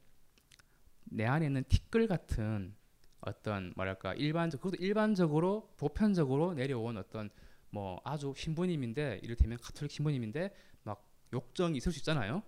내 1.05 1.25
안에 1.25 1.47
있는 1.47 1.63
티끌 1.67 2.07
같은 2.07 2.75
어떤 3.21 3.73
뭐랄까 3.75 4.13
일반적 4.13 4.61
그것도 4.61 4.81
일반적으로 4.81 5.73
보편적으로 5.77 6.53
내려온 6.53 6.97
어떤 6.97 7.31
뭐 7.75 7.99
아주 8.05 8.33
신부님인데 8.37 9.19
이를테면 9.21 9.57
가톨릭 9.61 9.91
신부님인데 9.91 10.55
막 10.83 11.05
욕정이 11.33 11.75
있을 11.75 11.91
수 11.91 11.99
있잖아요. 11.99 12.41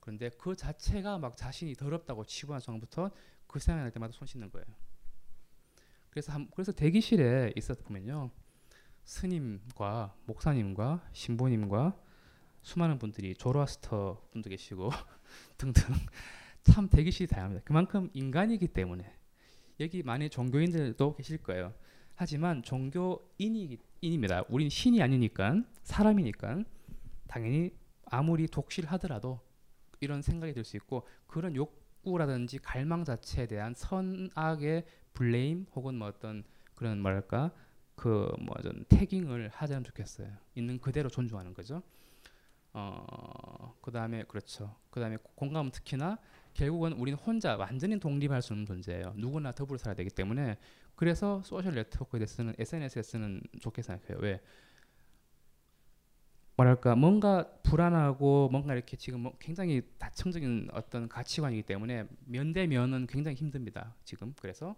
그런데 0.00 0.28
그 0.30 0.56
자체가 0.56 1.18
막 1.18 1.36
자신이 1.36 1.76
더럽다고 1.76 2.24
치부한 2.24 2.60
상황부터 2.60 3.12
그 3.46 3.60
생각날 3.60 3.92
때마다 3.92 4.12
손 4.12 4.26
씻는 4.26 4.50
거예요. 4.50 4.66
그래서 6.10 6.32
한, 6.32 6.50
그래서 6.50 6.72
대기실에 6.72 7.52
있었다 7.54 7.84
보면요 7.84 8.32
스님과 9.04 10.16
목사님과 10.26 11.08
신부님과 11.12 11.96
수많은 12.62 12.98
분들이 12.98 13.34
조로아스터 13.34 14.30
분도 14.32 14.50
계시고 14.50 14.90
등등 15.58 15.94
참 16.64 16.88
대기실이 16.88 17.28
다양합니다. 17.28 17.62
그만큼 17.64 18.10
인간이기 18.14 18.66
때문에 18.66 19.16
여기 19.78 20.02
많은 20.02 20.28
종교인들도 20.28 21.14
계실 21.14 21.38
거예요. 21.38 21.72
하지만 22.22 22.62
종교인입니다. 22.62 24.44
우린 24.48 24.68
신이 24.68 25.02
아니니까 25.02 25.60
사람이니까 25.82 26.62
당연히 27.26 27.72
아무리 28.04 28.46
독실하더라도 28.46 29.40
이런 29.98 30.22
생각이 30.22 30.52
들 30.52 30.62
수 30.64 30.76
있고 30.76 31.04
그런 31.26 31.56
욕구라든지 31.56 32.58
갈망 32.58 33.02
자체에 33.02 33.48
대한 33.48 33.74
선악의 33.74 34.84
블레임 35.14 35.66
혹은 35.74 35.96
뭐 35.96 36.06
어떤 36.06 36.44
그런 36.76 37.00
뭐랄까 37.00 37.50
그뭐좀 37.96 38.84
태깅을 38.88 39.48
하자면 39.48 39.82
좋겠어요. 39.82 40.28
있는 40.54 40.78
그대로 40.78 41.08
존중하는 41.08 41.54
거죠. 41.54 41.82
어 42.72 43.52
그 43.82 43.90
다음에 43.90 44.22
그렇죠. 44.22 44.76
그 44.90 45.00
다음에 45.00 45.18
공감은 45.34 45.72
특히나 45.72 46.18
결국은 46.54 46.92
우리는 46.92 47.18
혼자 47.18 47.56
완전히 47.56 47.98
독립할 47.98 48.40
수 48.40 48.52
없는 48.52 48.64
존재예요. 48.64 49.12
누구나 49.16 49.50
더불어 49.52 49.76
살아야 49.76 49.96
되기 49.96 50.08
때문에 50.08 50.56
그래서 51.02 51.42
소셜 51.42 51.74
네트워크에 51.74 52.24
쓰는 52.24 52.54
SNS에 52.56 53.02
쓰는 53.02 53.42
좋게 53.58 53.82
생각해요. 53.82 54.18
왜? 54.20 54.40
뭐랄까 56.54 56.94
뭔가 56.94 57.44
불안하고 57.64 58.48
뭔가 58.52 58.72
이렇게 58.72 58.96
지금 58.96 59.18
뭐 59.18 59.36
굉장히 59.40 59.82
다층적인 59.98 60.68
어떤 60.72 61.08
가치관이기 61.08 61.64
때문에 61.64 62.06
면대면은 62.26 63.08
굉장히 63.08 63.34
힘듭니다. 63.34 63.96
지금 64.04 64.32
그래서 64.40 64.76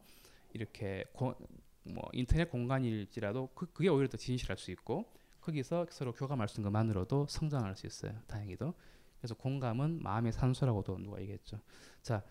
이렇게 0.55 1.05
고, 1.13 1.35
뭐 1.83 2.09
인터넷 2.15 2.49
공간일지라도 2.49 3.51
그, 3.55 3.67
그게 3.75 3.91
오히려 3.91 4.09
더 4.09 4.17
진실할 4.17 4.57
수 4.57 4.71
있고 4.71 5.13
거기서 5.43 5.89
서로 5.91 6.15
교감할 6.15 6.49
수 6.49 6.59
있는 6.59 6.73
것만으로도 6.73 7.27
성장할 7.29 7.77
수 7.77 7.87
있어요. 7.87 8.19
다행히도. 8.29 8.73
그래서 9.19 9.35
공감은 9.35 10.03
마음의 10.03 10.33
산소라고도 10.33 10.97
누가 11.01 11.21
얘기했죠. 11.21 11.61
자, 12.01 12.23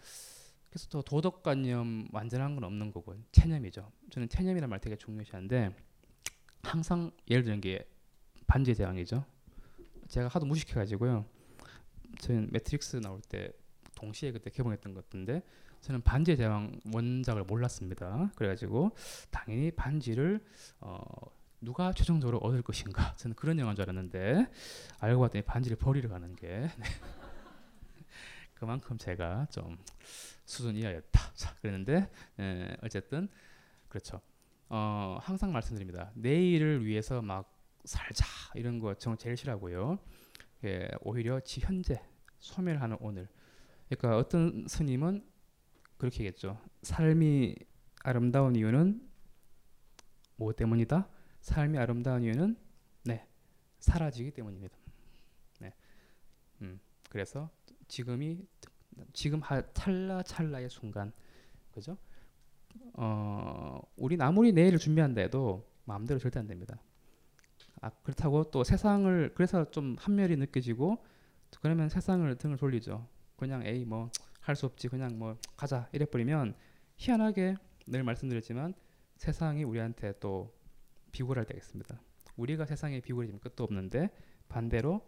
그래서 0.73 0.87
또 0.89 1.03
도덕관념 1.03 2.07
완전한 2.11 2.55
건 2.55 2.63
없는 2.63 2.91
거고 2.91 3.15
체념이죠. 3.31 3.91
저는 4.09 4.27
체념이라는 4.27 4.67
말 4.67 4.79
되게 4.79 4.95
중요시하는데 4.95 5.69
항상 6.63 7.11
예를 7.29 7.43
들는 7.43 7.61
게 7.61 7.87
반지의 8.47 8.73
제왕이죠. 8.73 9.23
제가 10.07 10.29
하도 10.29 10.47
무식해가지고요. 10.47 11.25
저는 12.21 12.49
매트릭스 12.51 12.97
나올 13.01 13.21
때 13.21 13.51
동시에 13.93 14.31
그때 14.31 14.49
개봉했던 14.49 14.95
것 14.95 15.03
같은데 15.03 15.43
저는 15.81 16.01
반지의 16.01 16.37
제왕 16.37 16.79
원작을 16.91 17.43
몰랐습니다. 17.43 18.31
그래가지고 18.35 18.95
당연히 19.29 19.69
반지를 19.69 20.43
어, 20.79 21.03
누가 21.61 21.93
최종적으로 21.93 22.39
얻을 22.39 22.63
것인가 22.63 23.15
저는 23.17 23.35
그런 23.35 23.59
영화인 23.59 23.75
줄 23.75 23.83
알았는데 23.83 24.49
알고 25.01 25.21
봤더니 25.21 25.43
반지를 25.43 25.77
버리러 25.77 26.09
가는 26.09 26.35
게 26.35 26.47
네. 26.47 26.85
그만큼 28.63 28.97
제가 28.97 29.45
좀 29.51 29.77
수준 30.45 30.77
이하였다. 30.77 31.33
자 31.35 31.53
그랬는데 31.55 32.09
에, 32.39 32.77
어쨌든 32.81 33.27
그렇죠. 33.89 34.21
어, 34.69 35.17
항상 35.19 35.51
말씀드립니다. 35.51 36.13
내일을 36.15 36.85
위해서 36.85 37.21
막 37.21 37.53
살자 37.83 38.25
이런 38.55 38.79
거 38.79 38.93
정말 38.93 39.17
제일 39.17 39.35
싫어하고요. 39.35 39.99
예, 40.63 40.87
오히려 41.01 41.41
지 41.41 41.59
현재 41.59 42.01
소멸하는 42.39 42.95
오늘. 43.01 43.27
그러니까 43.89 44.15
어떤 44.17 44.65
스님은 44.65 45.29
그렇게 45.97 46.19
얘기했죠. 46.19 46.57
삶이 46.83 47.57
아름다운 48.01 48.55
이유는 48.55 49.05
뭐 50.37 50.53
때문이다? 50.53 51.09
삶이 51.41 51.77
아름다운 51.77 52.23
이유는 52.23 52.55
네 53.03 53.27
사라지기 53.79 54.31
때문입니다. 54.31 54.77
네, 55.59 55.73
음 56.61 56.79
그래서 57.09 57.49
지금이 57.89 58.47
지금 59.13 59.41
하, 59.41 59.61
찰나 59.73 60.23
찰나의 60.23 60.69
순간 60.69 61.11
그죠? 61.71 61.97
어 62.93 63.79
우리 63.95 64.17
아무리 64.19 64.51
내일을 64.51 64.79
준비한다 64.79 65.21
해도 65.21 65.67
마음대로 65.85 66.19
절대 66.19 66.39
안 66.39 66.47
됩니다. 66.47 66.81
아 67.81 67.89
그렇다고 68.03 68.49
또 68.51 68.63
세상을 68.63 69.33
그래서 69.35 69.69
좀 69.71 69.95
한멸이 69.99 70.37
느껴지고 70.37 71.03
그러면 71.61 71.89
세상을 71.89 72.35
등을 72.37 72.57
돌리죠. 72.57 73.07
그냥 73.37 73.65
에이 73.65 73.85
뭐 73.85 74.09
할 74.43 74.55
수 74.55 74.65
없지 74.65 74.89
그냥 74.89 75.17
뭐 75.17 75.37
가자 75.55 75.87
이래 75.93 76.05
버리면 76.05 76.53
희한하게 76.97 77.55
늘 77.87 78.03
말씀드렸지만 78.03 78.73
세상이 79.17 79.63
우리한테 79.63 80.13
또 80.19 80.53
비굴할 81.11 81.45
때가 81.45 81.57
있습니다. 81.57 82.01
우리가 82.35 82.65
세상에 82.65 82.99
비굴해지면 82.99 83.39
끝도 83.39 83.63
없는데 83.63 84.09
반대로 84.49 85.01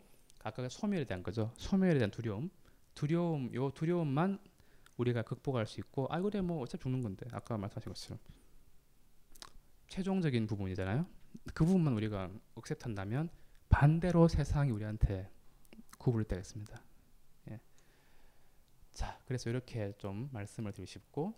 아까 0.43 0.67
소멸에 0.69 1.03
대한 1.05 1.21
거죠. 1.21 1.51
소멸에 1.57 1.95
대한 1.95 2.11
두려움, 2.11 2.49
두려움, 2.95 3.53
요 3.53 3.69
두려움만 3.69 4.39
우리가 4.97 5.21
극복할 5.21 5.67
수 5.67 5.79
있고 5.81 6.07
아 6.09 6.21
그래 6.21 6.41
뭐 6.41 6.61
어차피 6.61 6.83
죽는 6.83 7.01
건데 7.01 7.27
아까 7.31 7.57
말씀하신 7.57 7.91
것처럼 7.91 8.19
최종적인 9.87 10.47
부분이잖아요. 10.47 11.05
그 11.53 11.65
부분만 11.65 11.93
우리가 11.93 12.29
억셉한다면 12.55 13.29
반대로 13.69 14.27
세상이 14.27 14.71
우리한테 14.71 15.29
구부릴 15.97 16.27
때가 16.27 16.39
있습니다. 16.39 16.81
예. 17.51 17.59
자, 18.91 19.19
그래서 19.25 19.49
이렇게 19.49 19.93
좀 19.97 20.29
말씀을 20.31 20.71
드리고 20.71 20.87
싶고 20.87 21.33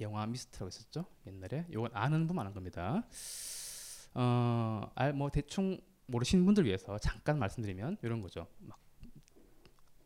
영화 0.00 0.26
미스트라고 0.26 0.68
있었죠 0.68 1.06
옛날에 1.26 1.66
이건 1.70 1.90
아는 1.92 2.26
분만 2.26 2.46
한 2.46 2.54
겁니다 2.54 3.06
어뭐 4.14 5.30
대충 5.30 5.80
모르시는 6.06 6.44
분들 6.44 6.64
위해서 6.64 6.98
잠깐 6.98 7.38
말씀드리면 7.38 7.98
이런 8.02 8.20
거죠. 8.20 8.46
막 8.58 8.81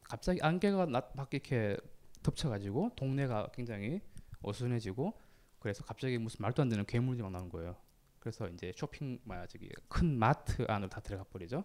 갑자기 0.08 0.40
안개가 0.40 0.86
낮 0.86 1.14
밖에 1.14 1.38
이렇게 1.38 1.76
덮쳐가지고 2.22 2.92
동네가 2.96 3.50
굉장히 3.52 4.00
어수선해지고 4.42 5.18
그래서 5.58 5.84
갑자기 5.84 6.18
무슨 6.18 6.42
말도 6.42 6.62
안 6.62 6.68
되는 6.68 6.84
괴물이 6.84 7.22
막 7.22 7.32
나오는 7.32 7.48
거예요. 7.48 7.76
그래서 8.20 8.48
이제 8.48 8.72
쇼핑 8.74 9.18
뭐야 9.24 9.46
저기 9.46 9.70
큰 9.88 10.18
마트 10.18 10.64
안으로 10.68 10.88
다 10.88 11.00
들어가 11.00 11.24
버리죠. 11.24 11.64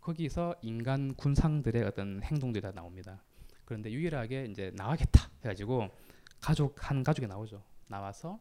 거기서 0.00 0.56
인간 0.62 1.14
군상들의 1.14 1.82
어떤 1.84 2.22
행동들이 2.22 2.62
다 2.62 2.72
나옵니다. 2.72 3.22
그런데 3.64 3.90
유일하게 3.90 4.46
이제 4.46 4.72
나가겠다 4.74 5.30
해가지고 5.44 5.88
가족 6.40 6.88
한 6.88 7.04
가족이 7.04 7.26
나오죠. 7.26 7.62
나와서 7.86 8.40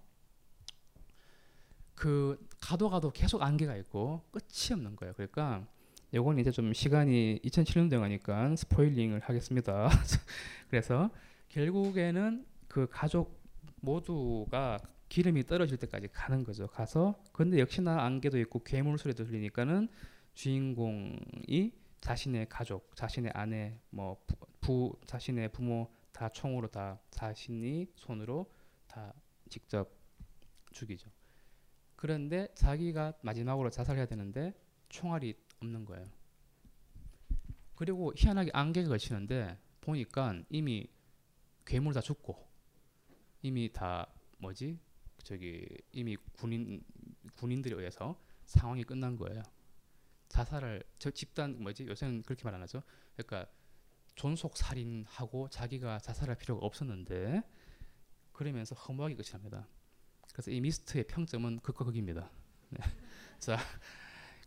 그 1.93 2.47
가도 2.61 2.89
가도 2.89 3.11
계속 3.11 3.41
안개가 3.41 3.75
있고 3.77 4.23
끝이 4.31 4.73
없는 4.73 4.95
거예요. 4.95 5.13
그러니까 5.13 5.67
요건 6.13 6.39
이제 6.39 6.49
좀 6.51 6.73
시간이 6.73 7.39
2007년도 7.43 7.93
영화니까 7.93 8.55
스포일링을 8.55 9.19
하겠습니다. 9.19 9.89
그래서 10.69 11.11
결국에는 11.49 12.45
그 12.67 12.87
가족 12.89 13.39
모두가 13.81 14.79
기름이 15.07 15.45
떨어질 15.45 15.77
때까지 15.77 16.07
가는 16.11 16.43
거죠. 16.43 16.67
가서 16.67 17.21
근데 17.31 17.59
역시나 17.59 18.03
안개도 18.05 18.39
있고 18.39 18.63
괴물 18.63 18.97
소리도 18.97 19.25
들리니까는 19.25 19.87
주인공이 20.33 21.73
자신의 22.01 22.47
가족, 22.49 22.95
자신의 22.95 23.31
아내, 23.35 23.79
뭐 23.89 24.17
부, 24.25 24.35
부 24.61 24.99
자신의 25.05 25.51
부모 25.51 25.91
다 26.11 26.29
총으로 26.29 26.67
다 26.67 26.99
자신이 27.11 27.87
손으로 27.95 28.51
다 28.87 29.13
직접 29.49 29.91
죽이죠. 30.71 31.09
그런데 31.95 32.47
자기가 32.55 33.13
마지막으로 33.21 33.69
자살해야 33.69 34.05
되는데 34.05 34.53
총알이 34.89 35.35
없는 35.61 35.85
거예요. 35.85 36.09
그리고 37.75 38.13
희한하게 38.15 38.51
안개가 38.53 38.89
걸치는데 38.89 39.57
보니까 39.81 40.41
이미 40.49 40.87
괴물 41.65 41.93
다 41.93 42.01
죽고 42.01 42.35
이미 43.41 43.71
다 43.71 44.11
뭐지 44.39 44.79
저기 45.23 45.65
이미 45.91 46.17
군인 46.33 46.83
군인들에 47.37 47.75
의해서 47.75 48.19
상황이 48.45 48.83
끝난 48.83 49.15
거예요. 49.15 49.41
자살을 50.29 50.83
저 50.99 51.09
집단 51.11 51.61
뭐지 51.61 51.87
요새는 51.87 52.23
그렇게 52.23 52.43
말 52.43 52.55
안 52.55 52.61
하죠. 52.63 52.83
그러니까 53.15 53.49
존속 54.15 54.57
살인하고 54.57 55.49
자기가 55.49 55.99
자살할 55.99 56.35
필요가 56.35 56.65
없었는데 56.65 57.41
그러면서 58.33 58.75
허무하게 58.75 59.15
끝이 59.15 59.29
납니다. 59.29 59.67
그래서 60.33 60.51
이 60.51 60.59
미스트의 60.61 61.07
평점은 61.07 61.59
극과 61.59 61.85
극입니다. 61.85 62.29
네. 62.69 62.79
자, 63.39 63.57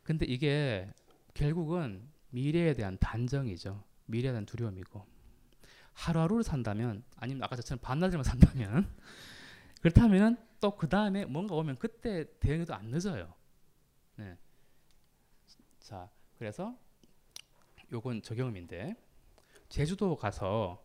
근데 0.03 0.27
이게 0.27 0.92
결국은 1.35 2.09
미래에 2.31 2.75
대한 2.75 2.97
단정이죠. 2.99 3.83
미래에 4.07 4.33
대한 4.33 4.47
두려움이고 4.47 5.05
하루하루를 5.95 6.42
산다면 6.42 7.05
아니면 7.16 7.42
아까 7.42 7.57
저처럼 7.57 7.81
반나절만 7.81 8.25
산다면 8.25 8.88
그렇다면은 9.83 10.37
또그 10.61 10.88
다음에 10.88 11.25
뭔가 11.25 11.55
오면 11.57 11.79
그때 11.79 12.25
대응해도 12.38 12.75
안 12.75 12.87
늦어요. 12.87 13.35
네. 14.16 14.37
자, 15.81 16.09
그래서 16.38 16.77
요건 17.92 18.23
저 18.23 18.35
경험인데 18.35 18.95
제주도 19.68 20.16
가서 20.16 20.85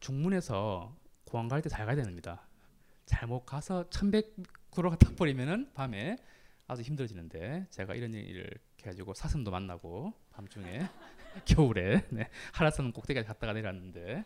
중문에서 0.00 0.96
공항 1.24 1.48
갈 1.48 1.60
때 1.62 1.68
잘 1.68 1.86
가야 1.86 1.96
됩니다. 1.96 2.46
잘못 3.04 3.44
가서 3.44 3.88
1100km 3.90 4.90
갔다 4.90 5.14
버리면은 5.16 5.72
밤에 5.74 6.16
아주 6.66 6.82
힘들어지는데 6.82 7.66
제가 7.70 7.94
이런 7.94 8.14
일을 8.14 8.48
해가지고 8.80 9.14
사슴도 9.14 9.50
만나고 9.50 10.12
밤중에 10.32 10.80
겨울에 11.44 12.04
네, 12.10 12.28
하라산 12.52 12.92
꼭대기까지 12.92 13.26
갔다가 13.26 13.52
내려왔는데 13.52 14.24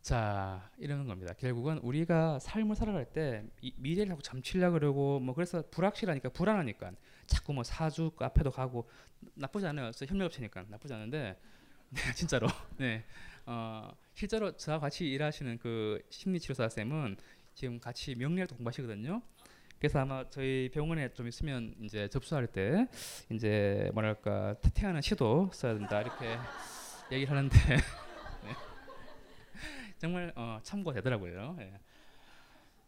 자 0.00 0.70
이러는 0.78 1.06
겁니다. 1.06 1.32
결국은 1.32 1.78
우리가 1.78 2.38
삶을 2.38 2.76
살아갈 2.76 3.06
때 3.06 3.42
미래를 3.76 4.10
자꾸 4.10 4.22
잠치려 4.22 4.70
그러고 4.70 5.18
뭐 5.18 5.34
그래서 5.34 5.62
불확실하니까 5.70 6.28
불안하니까 6.28 6.92
자꾸 7.26 7.54
뭐 7.54 7.64
사주 7.64 8.10
카페도 8.10 8.50
가고 8.50 8.88
나쁘지 9.34 9.66
않아요. 9.66 9.90
협력업체니까 9.94 10.66
나쁘지 10.68 10.92
않은데 10.92 11.40
네 11.88 12.00
진짜로 12.14 12.48
네 12.76 13.04
어, 13.46 13.90
실제로 14.14 14.56
저와 14.56 14.78
같이 14.78 15.06
일하시는 15.06 15.58
그 15.58 16.02
심리치료사 16.10 16.68
쌤은 16.68 17.16
지금 17.54 17.80
같이 17.80 18.14
명리학도 18.14 18.56
공부하시거든요. 18.56 19.22
그래서 19.84 19.98
아마 19.98 20.24
저희 20.30 20.70
병원에 20.72 21.12
좀 21.12 21.28
있으면 21.28 21.74
이제 21.82 22.08
접수할 22.08 22.46
때 22.46 22.88
이제 23.30 23.90
뭐랄까 23.92 24.54
태태하는 24.62 25.02
시도 25.02 25.50
써야 25.52 25.74
된다 25.74 26.00
이렇게 26.00 26.38
얘기를 27.12 27.30
하는데 27.30 27.54
네. 27.68 28.56
정말 29.98 30.32
어, 30.36 30.58
참고가 30.62 30.94
되더라고요. 30.94 31.58
예. 31.60 31.78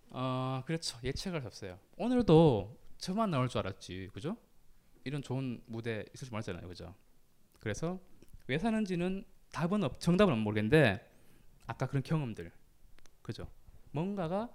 어, 0.09 0.63
그렇죠. 0.65 0.99
예측을 1.05 1.45
했어요. 1.45 1.79
오늘도 1.99 2.75
저만 2.97 3.31
나올 3.31 3.51
줄 3.51 3.59
알았지, 3.59 4.09
그죠? 4.15 4.35
이런 5.05 5.21
좋은 5.21 5.63
무대 5.67 6.03
있을 6.15 6.29
줄 6.29 6.31
몰랐잖아요, 6.31 6.67
그죠? 6.67 6.95
그래서 7.61 8.01
왜 8.47 8.57
사는지는 8.57 9.23
답은 9.53 9.85
없, 9.85 10.01
정답은 10.01 10.39
모르겠는데 10.39 11.07
아까 11.67 11.87
그런 11.89 12.03
경험들, 12.03 12.51
그죠? 13.21 13.47
뭔가가 13.91 14.49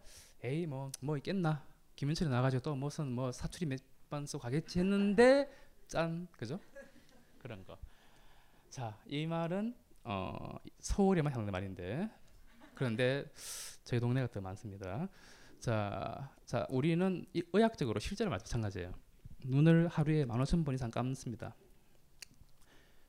에이 0.44 0.66
뭐뭐 0.66 0.92
뭐 1.02 1.18
있겠나 1.18 1.70
김현철이 2.02 2.32
나가지고 2.32 2.64
또 2.64 2.76
무슨 2.76 3.12
뭐 3.12 3.32
사투리 3.32 3.68
몇 3.68 3.80
번 4.10 4.26
써 4.26 4.40
가겠지 4.40 4.80
했는데 4.80 5.48
짠 5.88 6.28
그죠? 6.32 6.60
그런 7.40 7.64
거. 7.64 7.78
자 8.72 8.98
이 9.06 9.28
말은 9.28 9.76
어, 10.04 10.58
서울에만 10.80 11.32
하는 11.32 11.52
말인데 11.52 12.10
그런데 12.74 13.32
저희 13.84 14.00
동네가 14.00 14.28
더 14.32 14.42
많습니다. 14.42 15.08
자, 15.60 16.34
자 16.44 16.66
우리는 16.70 17.24
의학적으로 17.54 18.00
실제로 18.00 18.32
마찬가지예요. 18.32 18.92
눈을 19.46 19.88
하루에 19.88 20.26
만 20.26 20.42
오천 20.42 20.64
번 20.64 20.74
이상 20.74 20.90
감습니다. 20.90 21.56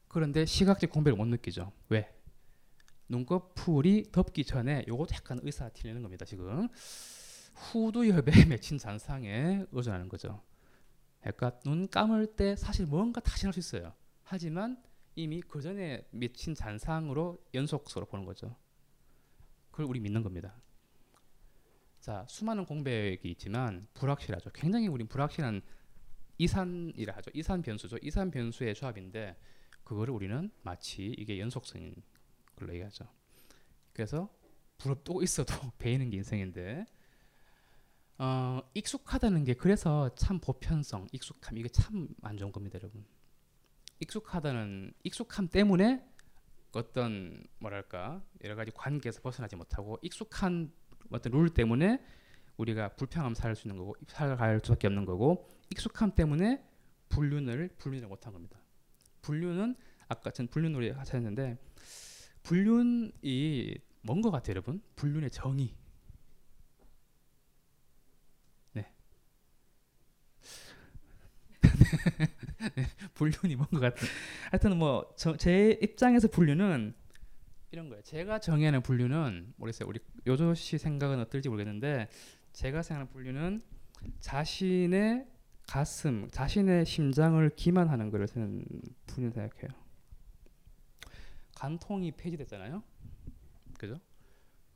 그런데 0.06 0.44
시각적 0.44 0.90
공백을 0.90 1.16
못 1.16 1.24
느끼죠. 1.24 1.72
왜? 1.88 2.14
눈꺼풀이 3.08 4.12
덮기 4.12 4.44
전에 4.44 4.84
요것도 4.86 5.14
약간 5.14 5.40
의사 5.42 5.68
틀리는 5.70 6.02
겁니다. 6.02 6.26
지금 6.26 6.68
후두엽에 7.54 8.44
맺힌 8.48 8.78
잔상에 8.78 9.64
의존하는 9.72 10.08
거죠. 10.08 10.42
그러니까 11.20 11.58
눈 11.60 11.88
감을 11.88 12.34
때 12.34 12.56
사실 12.56 12.86
뭔가 12.86 13.20
타진할 13.20 13.52
수 13.52 13.60
있어요. 13.60 13.92
하지만 14.22 14.82
이미 15.14 15.40
그 15.42 15.60
전에 15.60 16.06
맺힌 16.10 16.54
잔상으로 16.54 17.38
연속적으로 17.54 18.06
보는 18.06 18.24
거죠. 18.24 18.56
그걸 19.70 19.86
우리 19.86 20.00
믿는 20.00 20.22
겁니다. 20.22 20.60
자, 22.00 22.26
수많은 22.28 22.64
공백이 22.64 23.30
있지만 23.30 23.86
불확실하죠. 23.94 24.50
굉장히 24.52 24.88
우리 24.88 25.04
불확실한 25.04 25.62
이산이라 26.38 27.14
하죠. 27.16 27.30
이산 27.34 27.62
변수죠. 27.62 27.96
이산 28.02 28.30
변수의 28.30 28.74
조합인데 28.74 29.36
그거를 29.84 30.12
우리는 30.14 30.50
마치 30.62 31.14
이게 31.18 31.38
연속성인 31.38 31.94
걸로 32.56 32.72
얘기하죠. 32.74 33.06
그래서 33.92 34.28
부럽고 34.78 35.22
있어도 35.22 35.54
배이는 35.78 36.10
게 36.10 36.16
인생인데 36.16 36.86
어, 38.22 38.62
익숙하다는 38.74 39.42
게 39.44 39.54
그래서 39.54 40.14
참 40.14 40.38
보편성, 40.38 41.08
익숙함 41.12 41.58
이게 41.58 41.68
참 41.68 42.08
안 42.22 42.36
좋은 42.36 42.52
겁니다, 42.52 42.78
여러분. 42.80 43.04
익숙하다는 44.00 44.92
익숙함 45.04 45.48
때문에 45.48 46.04
어떤 46.72 47.44
뭐랄까 47.58 48.22
여러 48.44 48.54
가지 48.56 48.70
관계에서 48.72 49.20
벗어나지 49.22 49.56
못하고 49.56 49.98
익숙한 50.02 50.72
어떤 51.10 51.32
룰 51.32 51.50
때문에 51.50 52.00
우리가 52.56 52.90
불평함 52.96 53.34
살 53.34 53.54
수 53.56 53.68
있는 53.68 53.78
거고 53.78 53.96
살아갈 54.08 54.60
수밖에 54.64 54.86
없는 54.88 55.04
거고 55.06 55.48
익숙함 55.70 56.14
때문에 56.14 56.64
불륜을 57.08 57.70
불륜을 57.78 58.08
못한 58.08 58.32
겁니다. 58.32 58.58
불륜은 59.22 59.76
아까 60.08 60.30
전 60.32 60.48
불륜 60.48 60.72
놀이 60.72 60.90
하셨는데 60.90 61.58
불륜이 62.44 63.76
뭔 64.02 64.22
것 64.22 64.30
같아요, 64.30 64.52
여러분? 64.52 64.82
불륜의 64.96 65.30
정의. 65.30 65.74
네. 68.72 68.92
네 71.62 71.91
불륜이 73.14 73.56
뭔 73.56 73.68
것 73.70 73.80
같아요. 73.80 74.08
하여튼 74.50 74.76
뭐 74.78 75.14
제 75.38 75.78
입장에서 75.82 76.28
불륜은 76.28 76.94
이런 77.70 77.88
거예요. 77.88 78.02
제가 78.02 78.38
정의하는 78.38 78.82
분류는 78.82 79.54
모르겠어요. 79.56 79.88
우리 79.88 79.98
요조 80.26 80.54
씨 80.54 80.76
생각은 80.78 81.18
어떨지 81.20 81.48
모르겠는데 81.48 82.08
제가 82.52 82.82
생각하는 82.82 83.10
분류는 83.12 83.62
자신의 84.20 85.26
가슴, 85.66 86.28
자신의 86.30 86.84
심장을 86.84 87.48
기만하는 87.56 88.10
것을 88.10 88.26
저는 88.26 88.64
분류 89.06 89.30
생각해요. 89.30 89.70
간통이 91.54 92.12
폐지됐잖아요. 92.12 92.82
그죠? 93.78 93.98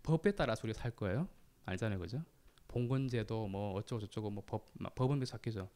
법에 0.03 0.31
따라서 0.33 0.63
우리가 0.65 0.81
살 0.81 0.91
거예요. 0.93 1.29
알잖아요, 1.65 1.99
그죠? 1.99 2.23
봉건제도 2.69 3.49
뭐 3.49 3.73
어쩌고 3.75 4.01
저쩌고 4.01 4.31
뭐 4.31 4.45
법, 4.47 4.73
법은 4.95 5.19
계속 5.19 5.33
바뀌죠. 5.33 5.69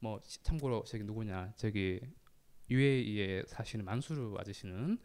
뭐 0.00 0.20
시- 0.24 0.42
참고로 0.42 0.84
저기 0.84 1.04
누구냐 1.04 1.52
저기 1.56 2.00
UAE에 2.70 3.44
사시는 3.46 3.84
만수르 3.84 4.34
아저씨는 4.38 4.98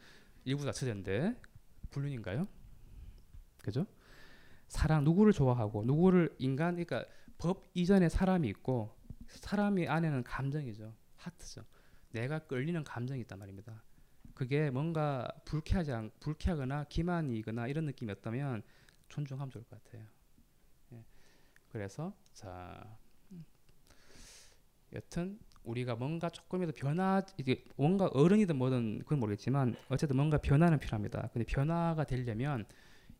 일부 0.46 0.66
다처제인데 0.66 1.40
불륜인가요? 1.90 2.48
그죠? 3.60 3.86
사랑 4.68 5.04
누구를 5.04 5.32
좋아하고 5.34 5.84
누구를 5.86 6.36
인간 6.40 6.76
그러니까 6.76 7.06
법 7.38 7.64
이전에 7.74 8.10
사람이 8.10 8.48
있고 8.50 8.96
사람이 9.28 9.88
안에는 9.88 10.24
감정이죠 10.24 10.94
하트죠 11.18 11.64
내가 12.12 12.40
끌리는 12.40 12.84
감정이 12.84 13.22
있단 13.22 13.40
말입니다 13.40 13.84
그게 14.34 14.70
뭔가 14.70 15.28
불쾌하지 15.46 15.92
않 15.92 16.12
불쾌하거나 16.20 16.86
기만이거나 16.86 17.68
이런 17.68 17.86
느낌이었다면 17.86 18.64
존중하면 19.10 19.52
좋을 19.52 19.64
것 19.66 19.84
같아요 19.84 20.06
예. 20.94 21.06
그래서 21.70 22.16
자 22.34 22.82
음. 22.86 23.03
여튼 24.94 25.40
우리가 25.64 25.96
뭔가 25.96 26.30
조금이라도 26.30 26.76
변화 26.76 27.22
이게 27.38 27.64
뭔가 27.78 28.08
어른이든 28.08 28.56
뭐든 28.58 29.00
그건 29.00 29.20
모르겠지만 29.20 29.76
어쨌든 29.90 30.18
뭔가 30.18 30.38
변화는 30.38 30.80
필요합니다. 30.80 31.30
근데 31.34 31.46
변화가 31.46 32.04
되려면 32.04 32.66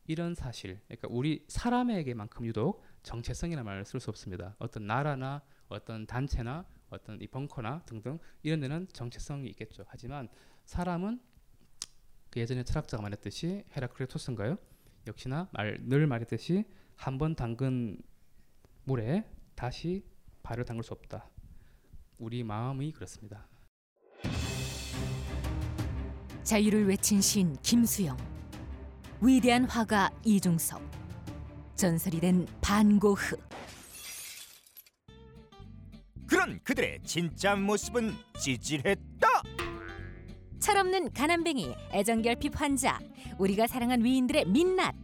이런 0.06 0.34
사실, 0.34 0.80
그러니까 0.86 1.08
우리 1.10 1.44
사람에게만큼 1.48 2.44
유독 2.44 2.82
정체성이라는 3.02 3.64
말을 3.64 3.84
쓸 3.86 4.00
수 4.00 4.10
없습니다. 4.10 4.54
어떤 4.58 4.86
나라나 4.86 5.42
어떤 5.68 6.06
단체나 6.06 6.66
어떤 6.90 7.20
이 7.22 7.26
벙커나 7.26 7.82
등등 7.86 8.18
이런 8.42 8.60
데는 8.60 8.86
정체성이 8.92 9.48
있겠죠. 9.48 9.84
하지만 9.88 10.28
사람은 10.66 11.20
그 12.30 12.40
예전에 12.40 12.64
철학자가 12.64 13.02
말했듯이 13.02 13.64
헤라크레토스인가요? 13.74 14.58
역시나 15.06 15.48
말, 15.52 15.78
늘 15.82 16.06
말했듯이 16.06 16.64
한 16.96 17.18
번 17.18 17.34
담근 17.34 17.98
물에 18.84 19.24
다시 19.54 20.04
발을 20.42 20.64
담글 20.64 20.84
수 20.84 20.92
없다. 20.92 21.28
우리 22.18 22.42
마음이 22.42 22.92
그렇습니다. 22.92 23.48
자유를 26.42 26.86
외친 26.86 27.20
신 27.20 27.56
김수영, 27.62 28.16
위대한 29.20 29.64
화가 29.64 30.10
이중섭, 30.24 30.80
전설이 31.74 32.20
된 32.20 32.46
반고흐. 32.60 33.36
그런 36.26 36.60
그들의 36.62 37.00
진짜 37.04 37.56
모습은 37.56 38.12
찌질했다. 38.40 39.28
철없는 40.60 41.12
가난뱅이, 41.12 41.74
애정결핍 41.92 42.60
환자, 42.60 42.98
우리가 43.38 43.66
사랑한 43.66 44.04
위인들의 44.04 44.46
민낯. 44.46 44.94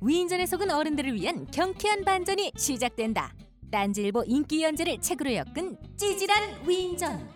위인전에 0.00 0.46
속은 0.46 0.70
어른들을 0.70 1.14
위한 1.14 1.46
경쾌한 1.46 2.04
반전이 2.04 2.52
시작된다. 2.56 3.32
딴지일보 3.72 4.24
인기 4.26 4.62
연재를 4.62 5.00
책으로 5.00 5.32
엮은 5.32 5.78
찌질한 5.96 6.68
위인전. 6.68 7.26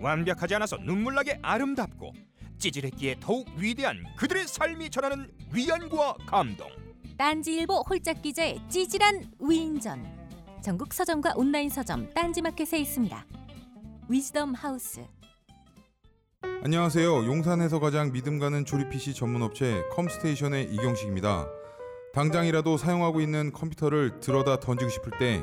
완벽하지 0.00 0.56
않아서 0.56 0.76
눈물나게 0.76 1.38
아름답고 1.40 2.12
찌질했기에 2.58 3.18
더욱 3.20 3.46
위대한 3.56 4.04
그들의 4.16 4.48
삶이 4.48 4.90
전하는 4.90 5.30
위안과 5.52 6.16
감동. 6.26 6.68
딴지일보 7.16 7.84
홀짝 7.88 8.20
기자의 8.22 8.60
찌질한 8.68 9.34
위인전. 9.38 10.04
전국 10.64 10.92
서점과 10.92 11.34
온라인 11.36 11.70
서점 11.70 12.10
딴지마켓에 12.12 12.76
있습니다. 12.80 13.24
위즈덤 14.08 14.52
하우스. 14.54 15.00
안녕하세요. 16.64 17.24
용산에서 17.26 17.78
가장 17.78 18.10
믿음 18.10 18.40
가는 18.40 18.64
조립 18.64 18.90
PC 18.90 19.14
전문 19.14 19.42
업체 19.42 19.80
컴스테이션의 19.92 20.74
이경식입니다. 20.74 21.46
당장이라도 22.14 22.78
사용하고 22.78 23.20
있는 23.20 23.52
컴퓨터를 23.52 24.18
들어다 24.18 24.58
던지고 24.58 24.90
싶을 24.90 25.12
때 25.18 25.42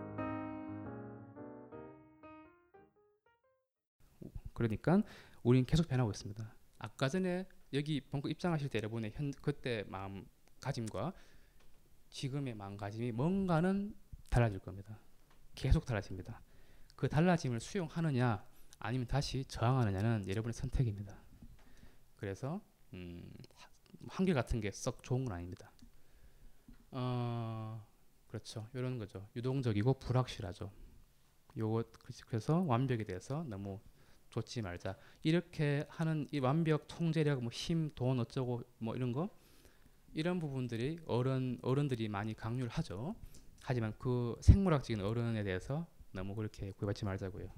그러니까 4.53 5.01
우리는 5.43 5.65
계속 5.65 5.87
변하고 5.87 6.11
있습니다. 6.11 6.55
아까 6.79 7.09
전에 7.09 7.47
여기 7.73 8.01
벙커 8.01 8.29
입장하실 8.29 8.69
때 8.69 8.77
여러분의 8.79 9.11
현 9.15 9.31
그때 9.41 9.83
마음가짐과 9.87 11.13
지금의 12.09 12.55
마음가짐이 12.55 13.11
뭔가는 13.13 13.95
달라질 14.29 14.59
겁니다. 14.59 14.99
계속 15.55 15.85
달라집니다. 15.85 16.41
그 16.95 17.07
달라짐을 17.07 17.59
수용하느냐 17.59 18.45
아니면 18.79 19.07
다시 19.07 19.45
저항하느냐는 19.45 20.27
여러분의 20.27 20.53
선택입니다. 20.53 21.15
그래서 22.17 22.61
음, 22.93 23.31
한계 24.09 24.33
같은 24.33 24.59
게 24.59 24.71
썩 24.71 25.03
좋은 25.03 25.25
건 25.25 25.35
아닙니다. 25.35 25.71
어, 26.91 27.85
그렇죠. 28.27 28.67
이런 28.73 28.97
거죠. 28.97 29.27
유동적이고 29.35 29.95
불확실하죠. 29.99 30.71
요것 31.57 31.91
그래서 32.27 32.59
완벽에 32.61 33.03
대해서 33.03 33.43
너무 33.43 33.79
좇지 34.31 34.61
말자. 34.61 34.95
이렇게 35.23 35.85
하는 35.89 36.27
이 36.31 36.39
완벽 36.39 36.87
통제력, 36.87 37.41
뭐 37.41 37.51
힘, 37.51 37.91
돈 37.93 38.19
어쩌고 38.19 38.63
뭐 38.79 38.95
이런 38.95 39.11
거 39.11 39.29
이런 40.13 40.39
부분들이 40.39 40.99
어른 41.05 41.59
어른들이 41.61 42.09
많이 42.09 42.33
강요를 42.33 42.69
하죠. 42.69 43.15
하지만 43.63 43.93
그 43.99 44.35
생물학적인 44.41 45.03
어른에 45.03 45.43
대해서 45.43 45.85
너무 46.11 46.35
그렇게 46.35 46.71
구애받지 46.71 47.05
말자고요. 47.05 47.51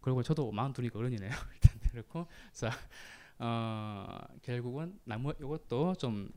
그리고 0.00 0.22
저도 0.22 0.50
마흔 0.52 0.72
두니까 0.72 0.98
어른이네요. 0.98 1.30
일단 1.54 1.78
그렇고 1.90 2.26
자 2.52 2.70
어, 3.38 4.18
결국은 4.42 4.98
나무 5.04 5.32
이것도 5.38 5.94
좀 5.94 6.30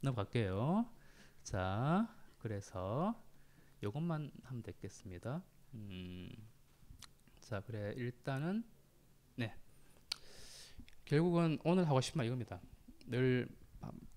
넘어갈게요. 0.00 0.86
자 1.42 2.08
그래서 2.38 3.20
이것만 3.82 4.30
하면 4.44 4.62
되겠습니다. 4.62 5.42
음. 5.74 6.53
자 7.44 7.60
그래 7.60 7.92
일단은 7.98 8.64
네 9.36 9.54
결국은 11.04 11.58
오늘 11.62 11.86
하고 11.86 12.00
싶은 12.00 12.18
말 12.18 12.26
이겁니다. 12.26 12.58
늘 13.06 13.46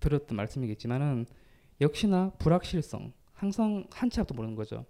들었던 0.00 0.34
말씀이겠지만은 0.34 1.26
역시나 1.82 2.30
불확실성 2.38 3.12
항상 3.34 3.86
한 3.90 4.08
치 4.08 4.18
앞도 4.20 4.34
모르는 4.34 4.54
거죠. 4.54 4.86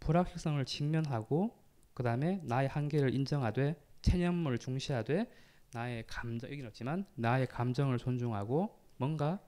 불확실성을 0.00 0.64
직면하고 0.64 1.56
그 1.94 2.02
다음에 2.02 2.40
나의 2.42 2.66
한계를 2.68 3.14
인정하되 3.14 3.80
체념을 4.02 4.58
중시하되 4.58 5.30
나의 5.72 6.04
감정 6.08 6.50
여긴 6.50 6.66
없지만 6.66 7.06
나의 7.14 7.46
감정을 7.46 7.98
존중하고 7.98 8.76
뭔가 8.96 9.38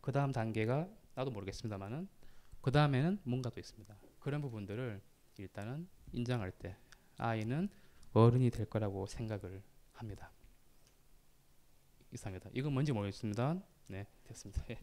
그 0.00 0.10
다음 0.10 0.32
단계가 0.32 0.88
나도 1.14 1.30
모르겠습니다만은 1.30 2.08
그 2.60 2.72
다음에는 2.72 3.20
뭔가 3.22 3.48
또 3.50 3.60
있습니다. 3.60 3.94
그런 4.18 4.40
부분들을 4.40 5.00
일단은 5.38 5.88
인정할 6.10 6.50
때 6.50 6.76
아이는 7.22 7.68
어른이 8.12 8.50
될 8.50 8.66
거라고 8.66 9.06
생각을 9.06 9.62
합니다. 9.92 10.30
이상입니다. 12.12 12.50
이건 12.52 12.72
뭔지 12.72 12.92
모르겠습니다. 12.92 13.62
네, 13.86 14.06
됐습니다. 14.24 14.62
예. 14.70 14.78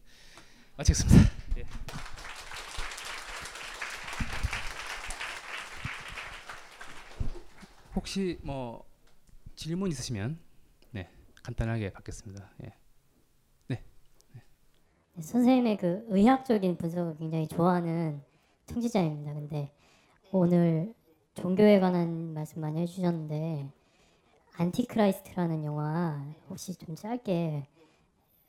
마치겠습니다. 0.76 1.30
예. 1.58 1.64
혹시 7.94 8.38
뭐 8.42 8.88
질문 9.54 9.90
있으시면 9.90 10.38
네 10.92 11.10
간단하게 11.42 11.92
받겠습니다. 11.92 12.50
예. 12.64 12.74
네. 13.68 13.84
네, 14.32 15.22
선생님의 15.22 15.76
그 15.76 16.04
의학적인 16.08 16.78
분석을 16.78 17.18
굉장히 17.18 17.46
좋아하는 17.46 18.22
청취자입니다. 18.66 19.34
근데 19.34 19.72
오늘 20.32 20.94
종교에 21.40 21.80
관한 21.80 22.34
말씀 22.34 22.60
많이 22.60 22.80
해주셨는데 22.82 23.70
Antichrist라는 24.56 25.64
영화 25.64 26.22
혹시 26.50 26.74
좀 26.74 26.94
짧게 26.94 27.66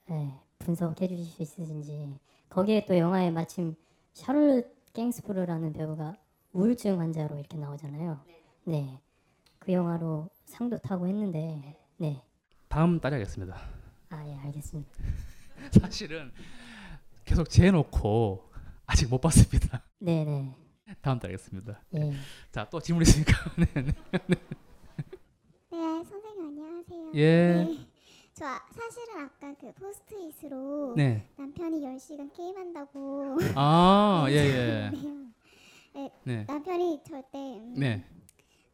네, 0.09 0.39
분석해 0.59 1.07
주실 1.07 1.25
수 1.25 1.41
있으신지 1.41 2.19
거기에 2.49 2.85
또 2.85 2.97
영화에 2.97 3.31
마침 3.31 3.75
샤를롯 4.13 4.91
갱스부르라는 4.93 5.71
배우가 5.71 6.17
우울증 6.51 6.99
환자로 6.99 7.37
이렇게 7.39 7.57
나오잖아요. 7.57 8.19
네, 8.65 8.99
그 9.59 9.71
영화로 9.71 10.29
상도 10.43 10.77
타고 10.77 11.07
했는데 11.07 11.77
네. 11.95 12.21
다음 12.67 12.99
달에 12.99 13.15
하겠습니다. 13.15 13.57
아 14.09 14.27
예 14.27 14.35
알겠습니다. 14.35 14.91
사실은 15.79 16.31
계속 17.23 17.49
재놓고 17.49 18.49
아직 18.85 19.07
못 19.09 19.21
봤습니다. 19.21 19.81
네네. 19.99 20.53
다음 21.01 21.19
달에 21.19 21.33
하겠습니다. 21.33 21.81
예. 21.95 22.11
자또 22.51 22.79
질문 22.79 23.03
있습니까? 23.03 23.33
네, 23.57 23.81
네. 23.81 23.93
안녕하세요. 26.39 27.11
예. 27.15 27.63
네. 27.65 27.87
저 28.33 28.45
아- 28.45 28.61
사실은 28.71 29.19
아까 29.25 29.53
그 29.59 29.71
포스트잇으로 29.73 30.95
네. 30.95 31.27
남편이 31.37 31.81
10시간 31.81 32.33
게임한다고 32.33 33.37
아, 33.55 34.25
예, 34.29 34.33
예. 34.35 34.89
문자를 34.89 35.31
네. 35.93 36.11
네. 36.23 36.45
남편이 36.47 37.01
절대 37.07 37.37
음, 37.37 37.73
네. 37.75 38.05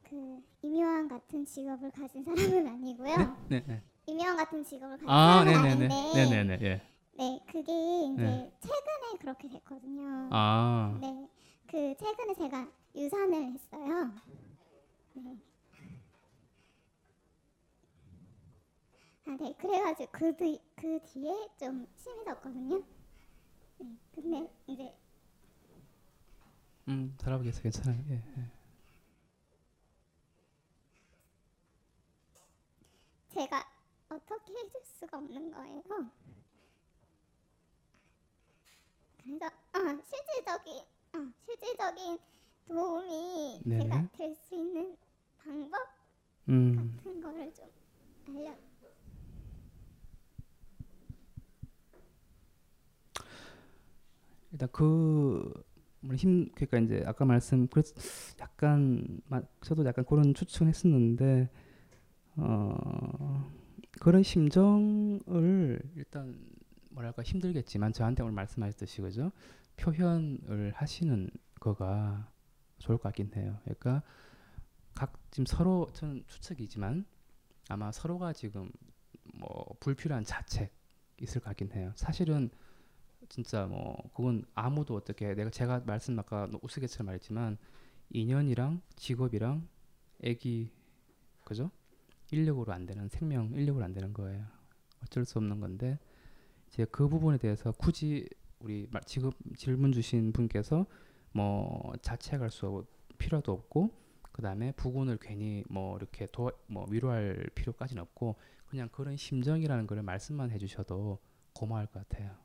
그 0.10 0.40
임요한 0.62 1.08
같은 1.08 1.46
직업을 1.46 1.92
가진 1.92 2.24
사람은 2.24 2.68
아니고요. 2.68 3.36
네, 3.50 3.64
네. 3.66 3.82
임요한 4.06 4.38
같은 4.38 4.64
직업을 4.64 4.98
가진 4.98 5.10
아, 5.10 5.44
사람은 5.44 5.52
네, 5.52 5.76
네, 5.76 5.88
네. 5.88 5.96
아닌데 5.96 6.26
네, 6.30 6.44
네, 6.44 6.58
네. 6.58 6.66
예. 6.66 6.82
네, 7.18 7.40
그게 7.52 7.72
이제 8.14 8.22
네. 8.24 8.52
최근에 8.62 9.18
그렇게 9.20 9.50
됐거든요. 9.50 10.30
아. 10.32 10.98
네, 11.02 11.28
그 11.70 11.96
최근에 12.00 12.34
제가 12.36 12.72
유산을 12.96 13.54
했어요. 13.54 14.12
네. 15.14 15.38
아, 19.26 19.38
네, 19.40 19.54
그래가지고 19.60 20.10
그, 20.12 20.36
뒤, 20.38 20.60
그 20.76 21.00
뒤에 21.06 21.34
좀 21.60 21.86
심해졌거든요. 21.98 22.82
네, 23.80 23.98
근데 24.16 24.50
이제 24.68 24.94
음, 26.88 27.14
잘하고 27.18 27.44
계세요. 27.44 27.64
괜찮아요. 27.64 28.02
예. 28.10 28.14
예. 28.38 28.52
제가 33.34 33.68
어떻게 34.10 34.54
해줄 34.54 34.82
수가 34.86 35.18
없는 35.18 35.52
거예요. 35.52 35.84
그래서 39.22 39.46
어, 39.46 40.02
실질적인 40.10 40.86
어, 41.18 41.32
실질적인 41.46 42.18
도움이 42.68 43.62
네네. 43.66 43.84
제가 43.90 44.08
될 44.18 44.36
수 44.36 44.56
있는 44.56 44.96
방법 45.38 45.80
음. 46.50 46.96
같은 46.98 47.22
거를 47.22 47.54
좀 47.54 47.66
알려. 48.28 48.56
일단 54.52 54.70
그 54.72 55.54
힘 56.16 56.50
그러니까 56.56 56.78
이제 56.80 57.04
아까 57.08 57.26
말씀 57.26 57.68
그 57.68 57.82
약간 58.40 59.20
마- 59.28 59.42
저도 59.62 59.84
약간 59.86 60.06
그런 60.06 60.34
추측했었는데 60.34 61.50
어 62.38 63.52
그런 64.00 64.24
심정을 64.24 65.82
일단 65.96 66.40
뭐랄까 66.98 67.22
힘들겠지만 67.22 67.94
저한테 67.94 68.24
오늘 68.24 68.34
말씀하셨듯이 68.34 69.02
그죠 69.02 69.32
표현을 69.76 70.72
하시는 70.74 71.30
거가 71.60 72.32
좋을 72.80 72.98
것 72.98 73.04
같긴 73.04 73.32
해요. 73.36 73.60
그러니까 73.64 74.02
각 74.96 75.14
지금 75.30 75.46
서로 75.46 75.88
저는 75.94 76.24
추측이지만 76.28 77.06
아마 77.70 77.92
서로가 77.92 78.34
지금 78.34 78.72
뭐 79.36 79.76
불필요한 79.80 80.24
자책 80.24 80.74
있을 81.22 81.42
것 81.42 81.50
같긴 81.50 81.72
해요. 81.74 81.92
사실은 81.96 82.50
진짜 83.30 83.68
뭐 83.68 83.96
그건 84.16 84.44
아무도 84.56 84.96
어떻게 84.96 85.36
내가 85.36 85.52
제가 85.52 85.82
말씀 85.86 86.18
아까 86.18 86.50
우스갯처럼 86.64 87.08
말했지만 87.08 87.58
인연이랑 88.10 88.82
직업이랑 88.96 89.68
애기 90.24 90.72
그죠? 91.44 91.70
인력으로 92.32 92.74
안 92.74 92.88
되는 92.88 93.08
생명 93.10 93.52
인력으로 93.54 93.86
안 93.86 93.94
되는 93.94 94.14
거예요. 94.14 94.46
어쩔 95.04 95.26
수 95.26 95.38
없는 95.38 95.60
건데 95.60 96.00
이제 96.70 96.86
그 96.86 97.08
부분에 97.08 97.38
대해서 97.38 97.72
굳이 97.74 98.28
우리 98.60 98.88
말- 98.92 99.04
지금 99.06 99.32
질문 99.56 99.92
주신 99.92 100.32
분께서 100.34 100.86
뭐 101.32 101.94
자책할 102.02 102.50
수 102.52 102.68
없- 102.68 102.88
필요도 103.18 103.52
없고 103.52 103.92
그 104.32 104.42
다음에 104.42 104.72
부군을 104.74 105.18
괜히 105.20 105.64
뭐 105.70 105.98
이렇게 105.98 106.28
도, 106.28 106.52
뭐 106.68 106.86
위로할 106.90 107.50
필요까지는 107.56 108.02
없고 108.04 108.36
그냥 108.68 108.90
그런 108.92 109.16
심정이라는 109.18 109.88
걸 109.88 110.02
말씀만 110.04 110.52
해주셔도 110.52 111.20
고마울 111.54 111.88
것 111.88 112.08
같아요. 112.08 112.36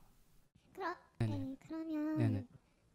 그럼 0.72 0.96
네네. 1.18 1.36
네, 1.38 1.56
그러면 1.60 2.18
네네. 2.18 2.46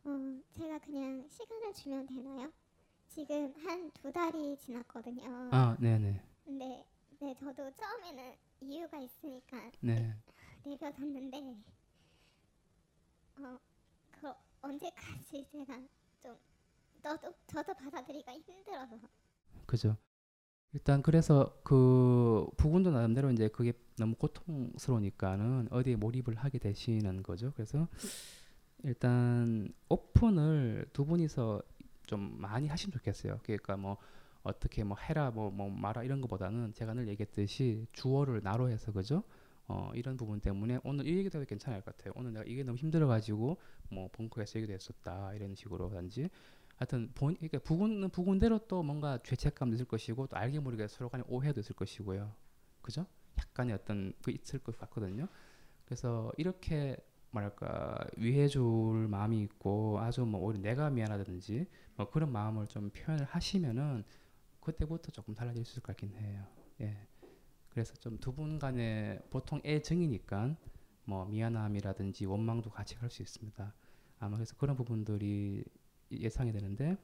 어, 0.05 0.41
제가 0.51 0.79
그냥 0.79 1.27
시간을 1.29 1.73
주면 1.73 2.05
되나요? 2.07 2.51
지금 3.07 3.53
한 3.57 3.91
두 3.91 4.11
달이 4.11 4.57
지났거든요. 4.57 5.49
아, 5.51 5.75
네네. 5.79 6.21
근데 6.45 6.85
네 7.19 7.33
저도 7.35 7.71
처음에는 7.73 8.33
이유가 8.61 8.99
있으니까 8.99 9.71
네. 9.81 10.15
내려뒀는데 10.67 11.55
어, 13.39 13.59
그 14.11 14.31
언제까지 14.61 15.45
제가 15.51 15.79
좀 16.21 16.37
너도 17.01 17.33
저도 17.47 17.73
받아들이기가 17.73 18.33
힘들어서 18.33 18.99
그죠. 19.65 19.97
일단 20.73 21.01
그래서 21.01 21.59
그 21.63 22.45
부군도 22.57 22.91
나름대로 22.91 23.31
이제 23.31 23.47
그게 23.47 23.73
너무 23.97 24.15
고통스러우니까는 24.15 25.69
어디에 25.71 25.95
몰입을 25.95 26.35
하게 26.35 26.59
되시는 26.59 27.23
거죠. 27.23 27.51
그래서 27.53 27.87
일단 28.83 29.73
오픈을 29.89 30.89
두 30.93 31.05
분이서 31.05 31.61
좀 32.05 32.35
많이 32.39 32.67
하시면 32.67 32.91
좋겠어요. 32.91 33.39
그러니까 33.43 33.77
뭐 33.77 33.97
어떻게 34.43 34.83
뭐 34.83 34.97
해라 34.97 35.31
뭐, 35.31 35.49
뭐 35.49 35.69
말아 35.69 36.03
이런 36.03 36.21
것보다는 36.21 36.73
제가 36.73 36.93
늘 36.93 37.07
얘기했듯이 37.07 37.87
주어를 37.93 38.41
나로 38.43 38.69
해서 38.69 38.91
그죠. 38.91 39.23
어 39.67 39.91
이런 39.95 40.15
부분 40.15 40.39
때문에 40.39 40.79
오늘 40.83 41.07
이 41.07 41.17
얘기도 41.17 41.43
괜찮을 41.43 41.81
것 41.81 41.95
같아요. 41.95 42.13
오늘 42.15 42.33
내가 42.33 42.45
이게 42.45 42.63
너무 42.63 42.77
힘들어가지고 42.77 43.57
뭐 43.89 44.09
벙커에서 44.13 44.59
얘기도 44.59 44.73
했었다 44.73 45.33
이런 45.33 45.55
식으로든지 45.55 46.29
하여튼 46.77 47.11
본 47.15 47.35
그러니까 47.35 47.59
부군은 47.59 48.09
부군대로 48.09 48.59
또 48.67 48.83
뭔가 48.83 49.19
죄책감도 49.23 49.75
있을 49.75 49.85
것이고 49.85 50.27
또 50.27 50.37
알게 50.37 50.59
모르게 50.59 50.87
서로 50.87 51.09
간에 51.09 51.23
오해도 51.27 51.59
있을 51.59 51.75
것이고요. 51.75 52.33
그죠? 52.81 53.05
약간의 53.37 53.75
어떤 53.75 54.13
그 54.23 54.31
있을 54.31 54.59
것 54.59 54.77
같거든요. 54.77 55.27
그래서 55.85 56.31
이렇게 56.37 56.95
뭐랄까 57.31 57.97
위해줄 58.15 59.07
마음이 59.09 59.41
있고 59.43 59.99
아주 59.99 60.25
뭐 60.25 60.41
오히려 60.41 60.61
내가 60.61 60.89
미안하다든지 60.89 61.65
뭐 61.95 62.09
그런 62.09 62.31
마음을 62.31 62.67
좀 62.67 62.89
표현을 62.91 63.25
하시면은 63.25 64.03
그때부터 64.61 65.11
조금 65.11 65.33
달라질 65.33 65.65
수 65.65 65.73
있을 65.73 65.81
것 65.81 65.95
같긴 65.95 66.15
해요. 66.17 66.45
예. 66.81 66.97
그래서 67.77 67.93
좀 67.93 68.17
두 68.17 68.31
분 68.31 68.57
간에 68.57 69.19
보통 69.29 69.61
애정이니까 69.63 70.55
뭐 71.05 71.25
미안함이라든지 71.25 72.25
원망도 72.25 72.71
같이 72.71 72.95
할수 72.95 73.21
있습니다. 73.21 73.71
아마 74.17 74.35
그래서 74.35 74.55
그런 74.57 74.75
부분들이 74.75 75.63
예상이 76.09 76.51
되는데 76.51 76.97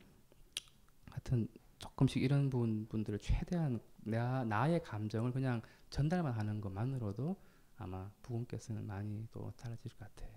하여튼 1.11 1.47
조금씩 1.78 2.24
이런 2.24 2.49
부분 2.49 2.88
분들을 2.88 3.19
최대한 3.19 3.80
나 3.97 4.43
나의 4.45 4.82
감정을 4.82 5.32
그냥 5.32 5.61
전달만 5.91 6.34
하는 6.34 6.59
것만으로도 6.59 7.36
아마 7.78 8.09
부군께서는 8.24 8.84
많이 8.88 9.28
또 9.32 9.51
달라질 9.55 9.91
것 9.91 9.99
같아요. 9.99 10.34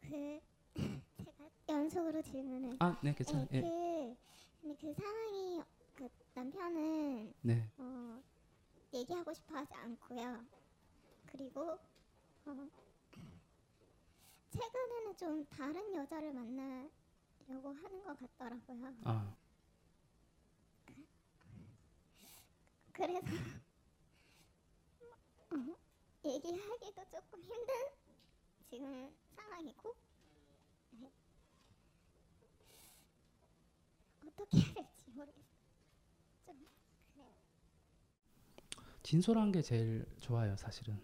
그 0.00 0.40
제가 1.24 1.48
연속으로 1.68 2.20
질문을 2.22 2.74
아, 2.80 2.98
네, 3.04 3.14
괜찮아요. 3.14 3.46
네, 3.52 3.58
예. 3.58 3.62
그 3.62 4.16
근데 4.62 4.76
그 4.80 4.92
상황이 5.00 5.62
그 5.94 6.08
남편은 6.34 7.34
네. 7.42 7.70
어, 7.78 8.20
얘기하고 8.92 9.32
싶어 9.32 9.56
하지 9.56 9.74
않고요. 9.74 10.44
그리고 11.26 11.78
어, 12.46 12.68
최근에는 14.50 15.16
좀 15.16 15.44
다른 15.46 15.94
여자를 15.94 16.32
만나려고 16.32 17.72
하는 17.72 18.02
것 18.02 18.18
같더라고요. 18.18 18.94
아, 19.04 19.36
그래서 22.92 23.26
어, 25.50 25.76
얘기하기도 26.24 27.04
조금 27.10 27.42
힘든 27.42 27.74
지금 28.68 29.16
상황이고 29.34 29.94
네. 30.92 31.10
어떻게 34.26 34.58
해야 34.58 34.74
될지 34.74 35.10
모르겠어요. 35.12 35.44
좀 36.44 36.68
그래요. 37.14 37.34
진솔한 39.10 39.50
게 39.50 39.60
제일 39.60 40.06
좋아요, 40.20 40.56
사실은. 40.56 40.96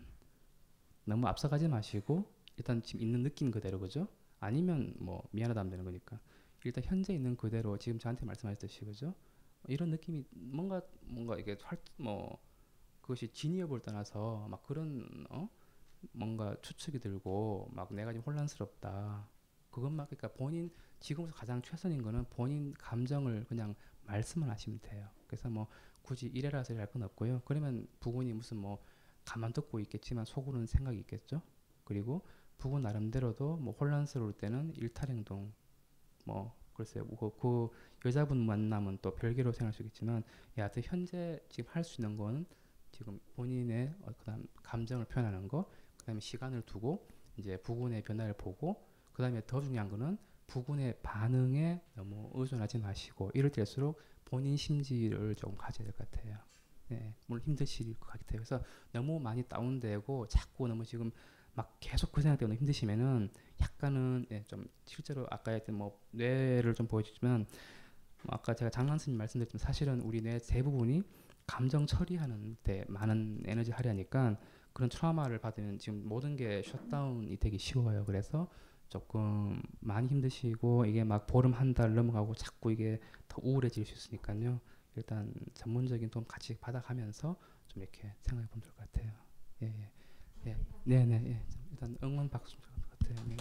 너무 1.07 1.27
앞서가지 1.27 1.67
마시고 1.67 2.25
일단 2.57 2.81
지금 2.81 3.01
있는 3.01 3.25
느낌 3.25 3.51
그대로 3.51 3.81
그죠? 3.81 4.07
아니면 4.39 4.95
뭐 5.01 5.29
미안하다 5.33 5.59
하면 5.59 5.71
되는 5.71 5.85
거니까. 5.85 6.21
일단 6.63 6.85
현재 6.85 7.13
있는 7.13 7.37
그대로 7.37 7.77
지금 7.79 7.99
저한테 7.99 8.25
말씀하셨듯이 8.25 8.85
그죠? 8.85 9.13
이런 9.67 9.91
느낌이 9.91 10.23
뭔가 10.31 10.83
뭔가 11.01 11.37
이게 11.37 11.59
활뭐 11.61 12.39
그것이 13.01 13.27
진위업을 13.33 13.81
떠나서 13.81 14.47
막 14.51 14.63
그런 14.63 15.27
어 15.31 15.49
뭔가 16.13 16.55
추측이 16.63 17.01
들고 17.01 17.71
막 17.73 17.93
내가 17.93 18.13
지금 18.13 18.23
혼란스럽다. 18.25 19.29
그것만 19.73 20.07
그러니까 20.07 20.29
본인 20.29 20.71
지금부터 21.01 21.37
가장 21.37 21.61
최선인 21.61 22.03
거는 22.03 22.27
본인 22.31 22.73
감정을 22.75 23.47
그냥 23.49 23.75
말씀을 24.05 24.49
하시면 24.49 24.79
돼요. 24.83 25.09
그래서 25.27 25.51
뭐 25.51 25.67
굳이 26.07 26.27
이래라 26.29 26.63
저래라 26.63 26.85
할 26.85 26.93
건 26.93 27.03
없고요. 27.03 27.43
그러면 27.45 27.87
부군이 28.01 28.33
무슨 28.33 28.57
뭐 28.59 28.83
가만 29.25 29.53
듣고 29.53 29.81
있겠지만 29.81 30.25
속으로는 30.25 30.67
생각이 30.67 30.99
있겠죠. 31.01 31.43
그리고 31.85 32.23
부군 32.59 32.83
나름대로도 32.83 33.57
뭐 33.59 33.75
혼란스러울 33.75 34.33
때는 34.35 34.73
일탈 34.77 35.11
행동 35.11 35.53
뭐 36.25 36.57
글쎄요 36.75 37.07
그, 37.09 37.31
그 37.39 37.71
여자분 38.07 38.39
만나면 38.47 38.99
또 39.03 39.15
별개로 39.15 39.53
생각할 39.53 39.73
수 39.73 39.83
있겠지만 39.83 40.23
여하튼 40.59 40.83
현재 40.85 41.41
지금 41.49 41.71
할 41.73 41.85
수 41.85 42.01
있는 42.01 42.17
건 42.17 42.47
지금 42.93 43.21
본인의 43.35 43.95
어, 44.03 44.13
그다음 44.19 44.47
감정을 44.63 45.05
표현하는 45.07 45.49
거, 45.49 45.69
그다음에 45.99 46.21
시간을 46.21 46.63
두고 46.63 47.07
이제 47.37 47.57
부군의 47.59 48.03
변화를 48.03 48.35
보고 48.35 48.87
그다음에 49.13 49.43
더 49.47 49.61
중요한 49.61 49.91
거는 49.91 50.17
부군의 50.47 51.01
반응에 51.03 51.83
너무 51.95 52.31
의존하지 52.35 52.79
마시고 52.79 53.33
이럴 53.35 53.51
때일수록 53.51 54.01
본인 54.27 54.57
심지를 54.57 55.35
좀 55.37 55.57
가져야 55.57 55.87
될 55.87 55.95
것 55.97 56.11
같아요. 56.11 56.39
네, 56.89 57.15
물론 57.27 57.43
힘드실 57.45 57.95
것 57.99 58.09
같아요. 58.09 58.39
그래서 58.39 58.63
너무 58.93 59.19
많이 59.21 59.43
다운되고 59.43 60.29
자꾸 60.29 60.69
너무 60.69 60.85
지금 60.85 61.11
막 61.55 61.77
계속 61.81 62.13
그 62.13 62.21
생각 62.23 62.39
때문에 62.39 62.59
힘드시면은 62.59 63.31
약간은 63.61 64.27
예, 64.31 64.45
좀 64.47 64.67
실제로 64.85 65.27
아까 65.31 65.53
했던 65.53 65.77
뭐 65.77 66.01
뇌를 66.13 66.75
좀 66.75 66.87
보여주지만 66.87 67.47
뭐 68.25 68.35
아까 68.35 68.55
제가 68.55 68.71
장난스님 68.71 69.17
말씀드렸지만 69.19 69.59
사실은 69.59 70.01
우리 70.03 70.21
뇌 70.23 70.39
대부분이 70.39 71.03
감정 71.47 71.87
처리하는 71.87 72.57
데 72.63 72.85
많은 72.89 73.43
에너지 73.47 73.71
할애하니까 73.71 74.39
그런 74.73 74.91
트라우마를 74.91 75.39
받으면 75.39 75.79
지금 75.79 76.07
모든 76.07 76.37
게 76.37 76.63
셧다운이 76.63 77.37
되기 77.39 77.59
쉬워요. 77.59 78.05
그래서 78.05 78.49
조금 78.89 79.61
많이 79.81 80.09
힘드시고 80.09 80.87
이게 80.87 81.05
막 81.05 81.27
보름 81.27 81.53
한 81.53 81.75
달 81.75 81.95
넘어가고 81.95 82.35
자꾸 82.35 82.73
이게 82.73 83.01
더 83.29 83.41
우울해질 83.43 83.85
수 83.85 83.95
있으니까요. 83.95 84.61
일단 84.97 85.33
전문적인 85.55 86.09
도움 86.11 86.25
같이 86.27 86.57
받아가면서 86.59 87.37
좀 87.69 87.83
이렇게 87.83 88.15
생각해 88.23 88.49
보면 88.49 88.63
될것 88.63 88.77
같아요. 88.79 89.13
예, 89.63 89.67
예, 89.67 89.91
예, 90.51 90.57
네, 90.85 91.05
네, 91.05 91.23
예. 91.27 91.43
일단 91.71 91.97
응원 92.03 92.29
박수 92.31 92.57
좀것 92.61 92.91
같아요. 92.91 93.17
네. 93.29 93.37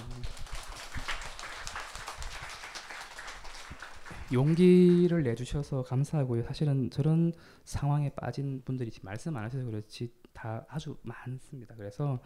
용기를 4.33 5.23
내주셔서 5.23 5.83
감사하고요. 5.83 6.43
사실은 6.43 6.89
저런 6.89 7.31
상황에 7.63 8.09
빠진 8.09 8.61
분들이 8.63 8.91
말씀 9.01 9.35
안 9.37 9.43
하셔서 9.45 9.65
그렇지 9.65 10.11
다 10.33 10.65
아주 10.67 10.97
많습니다. 11.03 11.75
그래서 11.75 12.19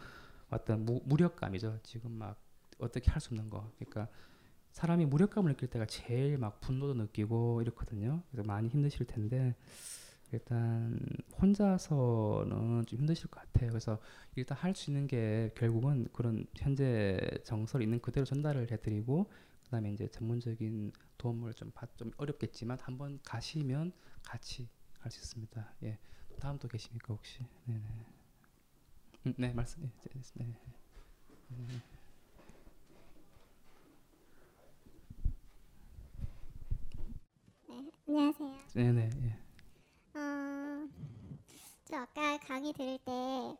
어떤 0.49 0.85
무, 0.85 1.01
무력감이죠. 1.05 1.79
지금 1.83 2.11
막 2.13 2.39
어떻게 2.79 3.11
할 3.11 3.21
수 3.21 3.29
없는 3.29 3.49
거. 3.49 3.71
그러니까 3.79 4.07
사람이 4.71 5.05
무력감을 5.07 5.51
느낄 5.53 5.69
때가 5.69 5.85
제일 5.87 6.37
막 6.37 6.61
분노도 6.61 6.93
느끼고 6.95 7.61
이렇거든요. 7.61 8.23
그래서 8.31 8.47
많이 8.47 8.69
힘드실 8.69 9.05
텐데 9.07 9.55
일단 10.31 10.99
혼자서는 11.41 12.85
좀 12.85 12.99
힘드실 12.99 13.27
것 13.29 13.41
같아요. 13.41 13.69
그래서 13.71 13.99
일단 14.35 14.57
할 14.57 14.75
수 14.75 14.91
있는 14.91 15.07
게 15.07 15.51
결국은 15.55 16.07
그런 16.13 16.45
현재 16.55 17.19
정서를 17.43 17.83
있는 17.83 17.99
그대로 18.01 18.25
전달을 18.25 18.71
해드리고 18.71 19.31
그다음에 19.65 19.91
이제 19.93 20.07
전문적인 20.09 20.91
도움을 21.17 21.53
좀 21.55 21.71
받 21.73 21.89
좀 21.97 22.11
어렵겠지만 22.17 22.77
한번 22.81 23.19
가시면 23.25 23.91
같이 24.23 24.69
할 24.99 25.11
수 25.11 25.19
있습니다. 25.21 25.73
예. 25.83 25.97
다음 26.39 26.57
또 26.59 26.67
계십니까 26.67 27.13
혹시? 27.13 27.45
네네. 27.65 27.81
음, 29.27 29.33
네 29.37 29.53
말씀. 29.53 29.81
네. 29.81 29.89
네. 30.35 30.45
네. 31.49 31.98
네, 37.81 37.91
안녕하세요. 38.07 38.49
네네. 38.73 39.09
예. 39.23 40.19
어, 40.19 40.89
저 41.85 41.95
아까 41.95 42.37
강의 42.39 42.73
들을 42.73 42.97
때 43.05 43.11
어, 43.11 43.55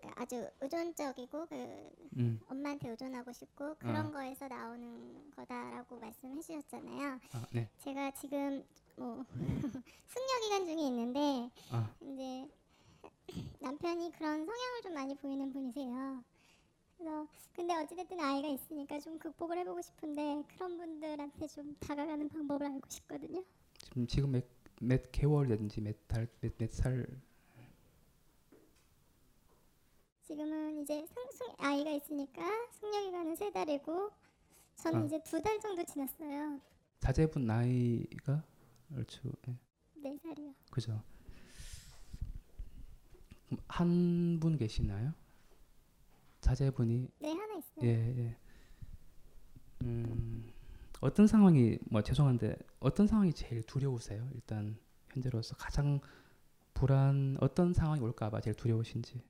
그 0.00 0.08
아주 0.16 0.48
의존적이고 0.62 1.46
그 1.48 1.90
음. 2.16 2.40
엄마한테 2.48 2.88
의존하고 2.88 3.30
싶고 3.32 3.74
그런 3.78 4.06
어. 4.06 4.10
거에서 4.10 4.48
나오는 4.48 5.30
거다라고 5.36 5.98
말씀해 5.98 6.40
주셨잖아요. 6.40 7.20
아, 7.34 7.46
네. 7.52 7.68
제가 7.80 8.10
지금 8.12 8.64
뭐 8.96 9.22
숙녀 10.08 10.40
기간 10.44 10.64
중에 10.64 10.86
있는데 10.86 11.50
아. 11.70 11.94
이제 12.00 12.48
남편이 13.60 14.12
그런 14.12 14.46
성향을 14.46 14.82
좀 14.82 14.94
많이 14.94 15.14
보이는 15.14 15.52
분이세요. 15.52 16.24
그래서 16.98 17.26
근데 17.54 17.74
어찌됐든 17.76 18.18
아이가 18.20 18.48
있으니까 18.48 18.98
좀 19.00 19.18
극복을 19.18 19.58
해보고 19.58 19.80
싶은데 19.82 20.42
그런 20.48 20.76
분들한테 20.76 21.46
좀 21.46 21.74
다가가는 21.80 22.28
방법을 22.28 22.66
알고 22.66 22.88
싶거든요. 22.90 23.44
지금 23.78 24.06
지금 24.06 24.32
몇, 24.32 24.44
몇 24.80 25.12
개월이든지 25.12 25.80
몇달몇몇 25.80 26.70
지금은 30.24 30.82
이제 30.82 31.06
상승 31.06 31.46
아이가 31.58 31.90
있으니까 31.90 32.42
숙녀 32.72 33.00
기간은 33.02 33.36
세 33.36 33.50
달이고 33.50 34.10
저는 34.76 35.02
아. 35.02 35.04
이제 35.06 35.22
두 35.22 35.40
달 35.42 35.58
정도 35.60 35.82
지났어요. 35.84 36.60
자제분 37.00 37.46
나이가 37.46 38.44
얼추 38.94 39.20
예. 39.48 39.56
네 39.94 40.18
살이요. 40.22 40.52
그죠. 40.70 41.00
한 43.68 44.38
분 44.40 44.58
계시나요? 44.58 45.14
자제분이 46.48 47.08
네 47.18 47.32
하나 47.32 47.56
있어요. 47.56 47.82
예, 47.82 47.88
예. 48.18 48.36
음, 49.82 50.50
어떤 51.02 51.26
상황이 51.26 51.78
뭐 51.90 52.02
죄송한데 52.02 52.56
어떤 52.80 53.06
상황이 53.06 53.34
제일 53.34 53.62
두려우세요? 53.62 54.26
일단 54.34 54.78
현재로서 55.12 55.54
가장 55.56 56.00
불안 56.72 57.36
어떤 57.40 57.74
상황이 57.74 58.00
올까봐 58.00 58.40
제일 58.40 58.56
두려우신지. 58.56 59.22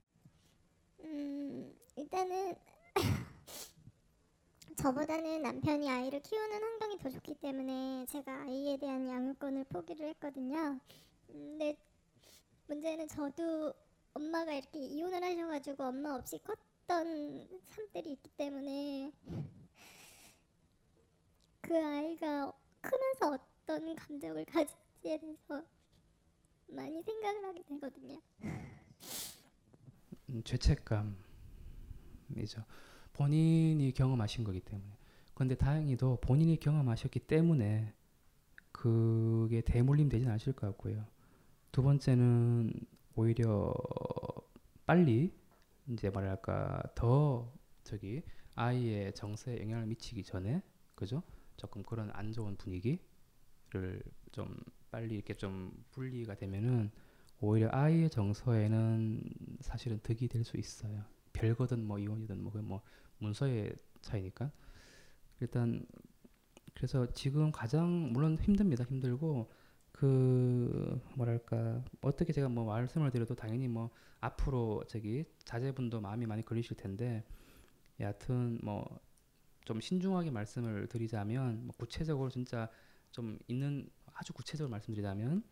음 1.01 1.73
일단은 1.97 2.55
저보다는 4.77 5.41
남편이 5.41 5.89
아이를 5.89 6.21
키우는 6.21 6.63
환경이 6.63 6.99
더 6.99 7.09
좋기 7.09 7.35
때문에 7.35 8.05
제가 8.07 8.43
아이에 8.43 8.77
대한 8.77 9.05
양육권을 9.09 9.65
포기를 9.65 10.07
했거든요. 10.09 10.79
음, 11.31 11.57
근데 11.57 11.75
문제는 12.67 13.09
저도 13.09 13.73
엄마가 14.13 14.53
이렇게 14.53 14.79
이혼을 14.79 15.21
하셔가지고 15.21 15.83
엄마 15.83 16.15
없이 16.15 16.39
컸 16.41 16.68
던 16.89 17.47
삶들이 17.67 18.13
있기 18.13 18.31
때문에 18.35 19.13
그 21.61 21.77
아이가 21.77 22.51
크면서 22.81 23.37
어떤 23.63 23.95
감정을 23.95 24.43
가질지에 24.45 25.19
대해서 25.19 25.63
많이 26.67 27.03
생각을 27.03 27.45
하게 27.45 27.61
되거든요. 27.61 28.19
음, 30.29 30.41
죄책감이죠. 30.43 31.15
본인이 33.13 33.93
경험하신 33.93 34.43
거기 34.43 34.59
때문에. 34.59 34.97
그런데 35.35 35.53
다행히도 35.53 36.21
본인이 36.21 36.59
경험하셨기 36.59 37.19
때문에 37.19 37.93
그게 38.71 39.61
대물림 39.61 40.09
되진 40.09 40.27
않으실 40.27 40.53
것 40.53 40.65
같고요. 40.65 41.05
두 41.71 41.83
번째는 41.83 42.73
오히려 43.15 43.75
빨리 44.87 45.31
이제 45.89 46.09
뭐랄까 46.09 46.81
더 46.95 47.51
저기 47.83 48.21
아이의 48.55 49.13
정서에 49.13 49.59
영향을 49.61 49.85
미치기 49.87 50.23
전에 50.23 50.61
그죠? 50.95 51.23
조금 51.57 51.83
그런 51.83 52.09
안 52.13 52.31
좋은 52.31 52.55
분위기를 52.57 54.01
좀 54.31 54.57
빨리 54.91 55.15
이렇게 55.15 55.33
좀 55.33 55.71
분리가 55.91 56.35
되면은 56.35 56.91
오히려 57.41 57.69
아이의 57.71 58.09
정서에는 58.09 59.23
사실은 59.61 59.99
득이 60.03 60.27
될 60.27 60.43
수 60.43 60.57
있어요. 60.57 61.03
별거든 61.33 61.85
뭐 61.85 61.99
이혼이든 61.99 62.41
뭐, 62.43 62.51
뭐 62.61 62.81
문서의 63.19 63.73
차이니까 64.01 64.51
일단 65.39 65.85
그래서 66.73 67.11
지금 67.13 67.51
가장 67.51 68.11
물론 68.13 68.37
힘듭니다. 68.37 68.83
힘들고 68.83 69.51
그 69.99 71.01
뭐랄까 71.15 71.83
어떻게 72.01 72.31
제가 72.31 72.47
뭐 72.47 72.65
말씀을 72.65 73.11
드려도 73.11 73.35
당연히 73.35 73.67
뭐 73.67 73.89
앞으로 74.21 74.83
저기 74.87 75.25
자제분도 75.43 75.99
마음이 75.99 76.25
많이 76.25 76.43
걸리실 76.43 76.77
텐데 76.77 77.23
여하튼 77.99 78.59
뭐 78.63 79.09
좀 79.69 79.79
신중하게 79.79 80.31
말씀을 80.31 80.87
드리자면 80.87 81.67
뭐 81.67 81.75
구체적으로 81.77 82.31
진짜 82.31 82.67
좀 83.11 83.37
있는 83.47 83.87
아주 84.15 84.33
구체적으로 84.33 84.71
말씀드리자면 84.71 85.43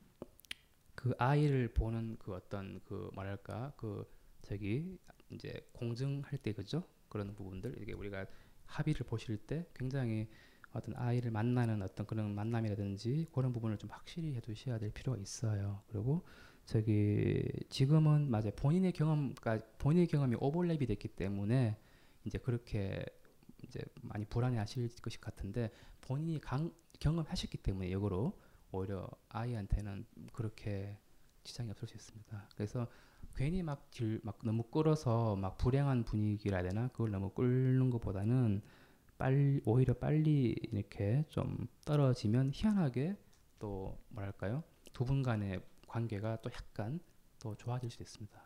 그 0.95 1.14
아이를 1.20 1.72
보는 1.72 2.18
그 2.18 2.34
어떤 2.34 2.82
그 2.86 3.12
뭐랄까 3.14 3.74
그 3.78 4.12
저기 4.41 4.98
이제 5.30 5.70
공증할 5.72 6.39
때 6.39 6.52
그죠? 6.52 6.84
그런 7.10 7.36
부분들 7.36 7.80
이게 7.80 7.93
우리가 7.93 8.26
합의를 8.66 9.06
보실 9.06 9.38
때 9.38 9.68
굉장히 9.76 10.28
어떤 10.78 10.95
아이를 10.95 11.32
만나는 11.32 11.82
어떤 11.82 12.05
그런 12.05 12.34
만남이라든지 12.36 13.28
그런 13.34 13.51
부분을 13.51 13.78
좀 13.78 13.89
확실히 13.91 14.36
해두셔야 14.36 14.78
될 14.78 14.91
필요가 14.91 15.17
있어요. 15.17 15.82
그리고 15.88 16.23
저기 16.65 17.43
지금은 17.69 18.30
맞아요. 18.30 18.51
본인의 18.55 18.91
경험까 18.91 19.59
본인의 19.78 20.07
경험이 20.07 20.36
오버랩이 20.36 20.88
됐기 20.88 21.09
때문에 21.09 21.78
이제 22.25 22.38
그렇게 22.38 23.05
이제 23.63 23.80
많이 24.01 24.25
불안해하실 24.25 24.89
것이 25.01 25.19
같은데 25.19 25.71
본인이 26.01 26.39
강, 26.39 26.71
경험하셨기 26.99 27.57
때문에 27.59 27.91
역으로 27.91 28.38
오히려 28.71 29.09
아이한테는 29.30 30.05
그렇게 30.34 30.97
지장이 31.43 31.71
없을 31.71 31.88
수 31.88 31.95
있습니다. 31.95 32.49
그래서 32.55 32.88
괜히 33.36 33.63
막, 33.63 33.91
질, 33.91 34.19
막 34.23 34.39
너무 34.43 34.63
끌어서 34.63 35.36
막 35.36 35.57
불행한 35.57 36.03
분위기라 36.03 36.57
해야 36.57 36.69
되나 36.69 36.88
그걸 36.89 37.11
너무 37.11 37.30
끓는 37.30 37.89
것보다는 37.89 38.61
빨리 39.18 39.61
오히려 39.65 39.93
빨리 39.93 40.55
이렇게 40.72 41.24
좀 41.30 41.68
떨어지면 41.86 42.51
희한하게 42.53 43.15
또 43.59 43.97
뭐랄까요 44.09 44.63
두 44.93 45.05
분 45.05 45.24
간의 45.24 45.61
관계가 45.88 46.41
또 46.41 46.49
약간 46.51 46.99
또 47.39 47.55
좋아질 47.55 47.89
수 47.91 48.01
있습니다. 48.03 48.41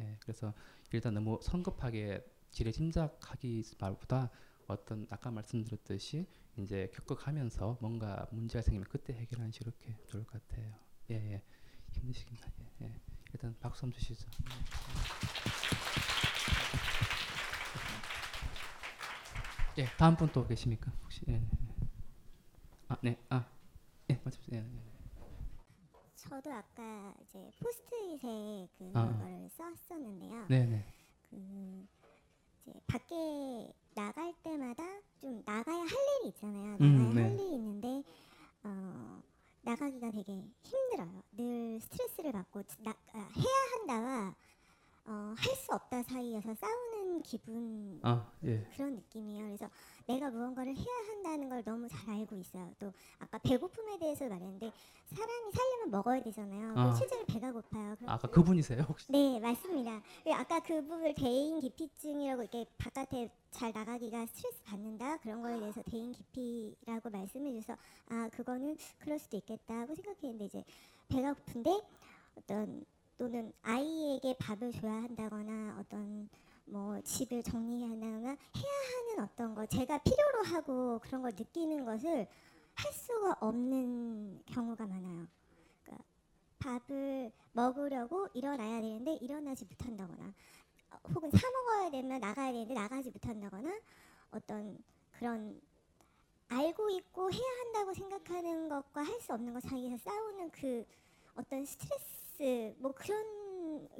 예, 0.00 0.16
그래서 0.20 0.52
일단 0.92 1.14
너무 1.14 1.38
성급하게 1.42 2.24
지레 2.50 2.72
짐작하기 2.72 3.62
말보다 3.80 4.30
어떤 4.66 5.06
아까 5.10 5.30
말씀드렸듯이 5.30 6.26
이제 6.56 6.90
겪어가면서 6.94 7.78
뭔가 7.80 8.26
문제가 8.30 8.62
생기면 8.62 8.86
그때 8.88 9.12
해결하는 9.14 9.50
식으로 9.52 9.72
이렇게 9.80 9.96
좋을 10.06 10.24
것 10.24 10.46
같아요. 10.48 10.72
예, 11.10 11.14
예. 11.14 11.42
힘드시겠나? 11.92 12.46
예, 12.82 12.86
예. 12.86 13.00
일단 13.32 13.54
박수 13.60 13.82
한번 13.82 13.98
주시죠. 13.98 14.28
예, 19.78 19.86
다음 19.98 20.16
분 20.16 20.28
또 20.32 20.46
계십니까? 20.46 20.92
혹시? 21.02 21.22
예. 21.28 21.34
예. 21.34 21.40
아, 22.88 22.96
네. 23.02 23.18
아, 23.28 23.44
예, 24.10 24.20
맞습니다. 24.24 24.56
예, 24.56 24.58
예. 24.58 24.94
저도 26.16 26.52
아까 26.52 27.14
이제 27.22 27.50
포스트잇에 27.60 28.68
그 28.78 28.90
아. 28.94 29.18
거를 29.18 29.48
썼었는데요. 29.50 30.46
네 30.48 30.64
네. 30.64 30.84
그 31.30 31.86
이제 32.66 32.80
밖에 32.86 33.14
나갈 33.94 34.32
때마다 34.42 34.82
좀 35.20 35.42
나가야 35.44 35.76
할 35.80 35.88
일이 35.88 36.28
있잖아요. 36.28 36.76
음, 36.80 36.96
나가야 37.08 37.14
네. 37.14 37.22
할 37.22 37.32
일이 37.34 37.54
있는데 37.56 38.02
어, 38.62 39.20
나가기가 39.62 40.10
되게 40.12 40.42
힘들어요. 40.62 41.22
늘 41.32 41.80
스트레스를 41.80 42.32
받고 42.32 42.62
나, 42.82 42.90
아, 43.12 43.18
해야 43.18 43.78
한다와 43.78 44.34
어, 45.06 45.34
할 45.36 45.56
수 45.56 45.72
없다 45.74 46.02
사이여서 46.04 46.54
싸우는 46.54 46.93
기분 47.22 48.00
아, 48.02 48.30
예. 48.44 48.66
그런 48.74 48.96
느낌이에요. 48.96 49.44
그래서 49.46 49.68
내가 50.06 50.30
무언가를 50.30 50.76
해야 50.76 50.94
한다는 51.08 51.48
걸 51.48 51.62
너무 51.64 51.88
잘 51.88 52.10
알고 52.10 52.36
있어요. 52.36 52.72
또 52.78 52.92
아까 53.18 53.38
배고픔에 53.38 53.98
대해서 53.98 54.28
말했는데 54.28 54.72
사람이 55.06 55.52
살려면 55.52 55.90
먹어야 55.90 56.22
되잖아요. 56.22 56.74
아. 56.76 56.90
아. 56.90 56.94
실제로 56.94 57.24
배가 57.24 57.52
고파요. 57.52 57.96
아까 58.06 58.28
그분이세요, 58.28 58.82
혹시? 58.82 59.10
네, 59.10 59.38
맞습니다. 59.40 60.02
그리고 60.22 60.36
아까 60.38 60.60
그 60.60 60.82
부분 60.82 61.14
대인 61.14 61.60
기피증이라고 61.60 62.42
이렇게 62.42 62.66
바깥에 62.78 63.30
잘 63.50 63.72
나가기가 63.72 64.26
스트레스 64.26 64.62
받는다 64.64 65.18
그런 65.18 65.40
거에 65.40 65.58
대해서 65.60 65.82
대인 65.82 66.12
기피라고 66.12 67.10
말씀해 67.10 67.52
주셔서 67.52 67.78
아 68.08 68.28
그거는 68.32 68.76
그럴 68.98 69.18
수도 69.18 69.36
있겠다 69.36 69.80
하고 69.80 69.94
생각했는데 69.94 70.46
이제 70.46 70.64
배가 71.08 71.34
고픈데 71.34 71.70
어떤 72.36 72.84
또는 73.16 73.52
아이에게 73.62 74.36
밥을 74.38 74.72
줘야 74.72 74.94
한다거나 74.94 75.78
어떤 75.78 76.28
뭐 76.66 77.00
집을 77.02 77.42
정리해야 77.42 77.90
한다거나 77.90 78.28
해야 78.30 79.08
하는 79.10 79.24
어떤 79.24 79.54
거 79.54 79.66
제가 79.66 79.98
필요로 79.98 80.42
하고 80.44 80.98
그런 81.00 81.22
걸 81.22 81.32
느끼는 81.36 81.84
것을 81.84 82.26
할 82.74 82.92
수가 82.92 83.36
없는 83.40 84.42
경우가 84.46 84.86
많아요. 84.86 85.26
그러니까 85.82 86.04
밥을 86.58 87.30
먹으려고 87.52 88.28
일어나야 88.34 88.80
되는데 88.80 89.14
일어나지 89.16 89.64
못한다거나 89.64 90.32
어, 90.90 90.96
혹은 91.14 91.30
사 91.30 91.38
먹어야 91.50 91.90
되면 91.90 92.20
나가야 92.20 92.52
되는데 92.52 92.74
나가지 92.74 93.10
못한다거나 93.10 93.70
어떤 94.30 94.78
그런 95.12 95.60
알고 96.48 96.90
있고 96.90 97.30
해야 97.32 97.42
한다고 97.64 97.94
생각하는 97.94 98.68
것과 98.68 99.02
할 99.02 99.20
수 99.20 99.32
없는 99.32 99.52
것 99.54 99.62
사이에서 99.62 99.96
싸우는 99.98 100.50
그 100.50 100.84
어떤 101.36 101.64
스트레스 101.64 102.74
뭐 102.78 102.92
그런 102.92 103.24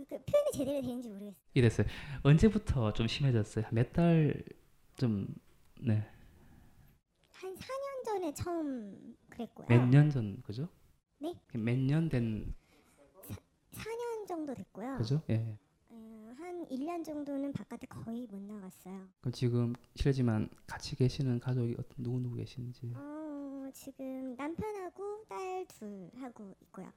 그 0.09 0.18
표현이 0.25 0.51
제대로 0.53 0.81
되는지 0.83 1.09
모르겠어요. 1.09 1.35
이랬어요. 1.55 1.87
언제부터 2.22 2.93
좀 2.93 3.07
심해졌어요? 3.07 3.66
몇 3.72 3.93
달 3.93 4.43
좀 4.97 5.27
네. 5.81 6.07
한 7.33 7.55
4년 7.55 8.05
전에 8.05 8.33
처음 8.35 9.16
그랬고요. 9.29 9.66
몇 9.68 9.89
년 9.89 10.11
전 10.11 10.41
그죠? 10.43 10.68
네? 11.18 11.35
몇 11.53 11.77
년 11.79 12.09
된 12.09 12.55
4년 13.72 14.27
정도 14.29 14.55
됐고요. 14.55 14.97
그죠? 14.99 15.20
예. 15.31 15.59
어, 15.89 16.33
한 16.39 16.64
1년 16.68 17.05
정도는 17.05 17.53
바깥에 17.53 17.87
거의 17.89 18.27
못 18.31 18.41
나갔어요. 18.41 19.09
그럼 19.20 19.33
지금 19.33 19.72
실례지만 19.97 20.49
같이 20.66 20.95
계시는 20.97 21.41
가족이 21.41 21.75
어떤 21.79 22.03
누구 22.05 22.20
누구 22.20 22.37
계시는지. 22.37 22.93
어, 22.95 23.68
지금 23.72 24.35
남편하고 24.37 25.25
딸 25.29 25.66
둘 25.66 26.11
하고 26.20 26.55
있고요. 26.62 26.93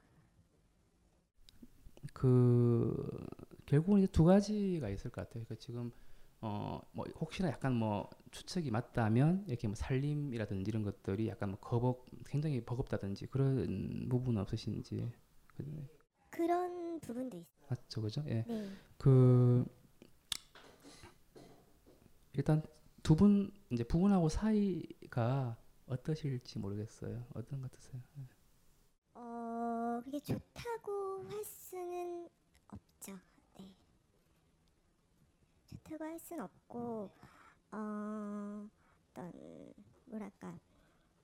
그 2.12 3.26
결국은 3.66 3.98
이제 4.00 4.06
두 4.08 4.24
가지가 4.24 4.88
있을 4.88 5.10
것 5.10 5.22
같아요. 5.22 5.44
그러니까 5.44 5.54
지금 5.56 5.90
어 6.40 6.80
뭐 6.92 7.04
혹시나 7.20 7.48
약간 7.48 7.74
뭐 7.74 8.08
추측이 8.30 8.70
맞다면 8.70 9.44
이렇게 9.48 9.66
뭐 9.68 9.74
살림이라든지 9.74 10.68
이런 10.68 10.82
것들이 10.84 11.28
약간 11.28 11.50
뭐 11.50 11.58
거벅 11.60 12.06
굉장히 12.26 12.64
버겁다든지 12.64 13.26
그런 13.26 14.08
부분은 14.08 14.40
없으신지 14.42 15.12
그- 15.48 15.88
그런 16.30 17.00
부분도 17.00 17.38
있어요. 17.38 17.66
맞죠, 17.68 18.02
그죠? 18.02 18.22
예. 18.28 18.44
네. 18.48 18.68
그 18.96 19.64
일단 22.34 22.62
두 23.02 23.16
분 23.16 23.50
이제 23.70 23.84
부부하고 23.84 24.28
사이가 24.28 25.56
어떠실지 25.86 26.58
모르겠어요. 26.58 27.24
어떤 27.34 27.60
것 27.60 27.70
같으세요? 27.70 28.02
예. 29.98 30.00
어, 30.00 30.02
그게 30.02 30.20
좋다고 30.20 31.24
할 31.28 31.44
수는 31.44 32.28
없죠. 32.68 33.18
네. 33.58 33.68
좋다고 35.66 36.04
할 36.04 36.18
수는 36.18 36.44
없고, 36.44 37.10
어, 37.72 38.68
어떤, 39.10 39.74
뭐랄까, 40.06 40.56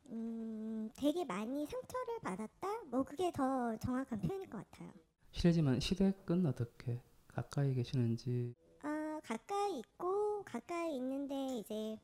음, 0.06 0.90
되게 0.96 1.24
많이 1.24 1.66
상처를 1.66 2.18
받았다? 2.20 2.82
뭐, 2.86 3.02
그게 3.04 3.30
더 3.32 3.76
정확한 3.78 4.20
표현일 4.20 4.50
것 4.50 4.58
같아요. 4.70 4.92
실례지만 5.30 5.80
시댁은 5.80 6.46
어떻게 6.46 7.00
가까이 7.28 7.74
계시는지 7.74 8.54
아, 8.82 9.20
가까이 9.24 9.78
있고, 9.78 10.42
가까이 10.44 10.96
있는데, 10.96 11.58
이제, 11.58 11.96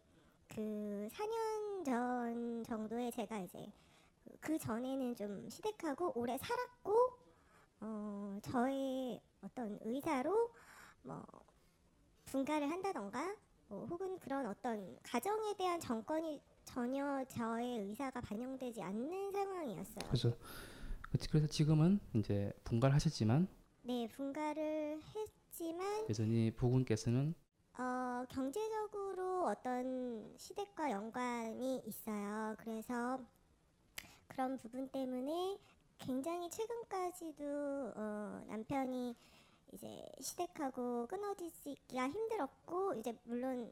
그, 0.48 1.08
4년 1.10 1.84
전 1.84 2.64
정도에 2.64 3.10
제가 3.10 3.40
이제, 3.40 3.72
그 4.40 4.58
전에는 4.58 5.14
좀 5.16 5.48
시댁하고 5.48 6.12
오래 6.14 6.36
살았고, 6.38 6.92
어, 7.80 8.38
저의 8.42 9.20
어떤 9.42 9.78
의사로, 9.82 10.50
뭐, 11.02 11.24
분가를 12.26 12.70
한다던가, 12.70 13.36
뭐, 13.68 13.86
혹은 13.86 14.18
그런 14.18 14.46
어떤 14.46 14.98
가정에 15.02 15.54
대한 15.56 15.80
정권이 15.80 16.40
전혀 16.64 17.24
저의 17.24 17.78
의사가 17.80 18.20
반영되지 18.20 18.82
않는 18.82 19.32
상황이었어요. 19.32 20.10
그죠. 20.10 20.36
그치, 21.10 21.28
그래서 21.28 21.46
지금은 21.48 21.98
이제 22.14 22.52
분가를 22.64 22.94
하셨지만 22.94 23.48
네, 23.82 24.06
분가를 24.08 25.00
했지만, 25.02 26.06
여전히 26.08 26.50
부군께서는 26.52 27.34
어, 27.78 28.24
경제적으로 28.28 29.46
어떤 29.46 30.34
시댁과 30.36 30.90
연관이 30.90 31.78
있어요. 31.86 32.54
그래서 32.58 33.18
그런 34.40 34.56
부분 34.56 34.88
때문에 34.88 35.58
굉장히 35.98 36.48
최근까지도 36.48 37.92
어, 37.94 38.42
남편이 38.48 39.14
이제 39.70 40.02
시댁하고 40.18 41.06
끊어지기가 41.08 42.08
힘들었고 42.08 42.94
이제 42.94 43.14
물론 43.24 43.70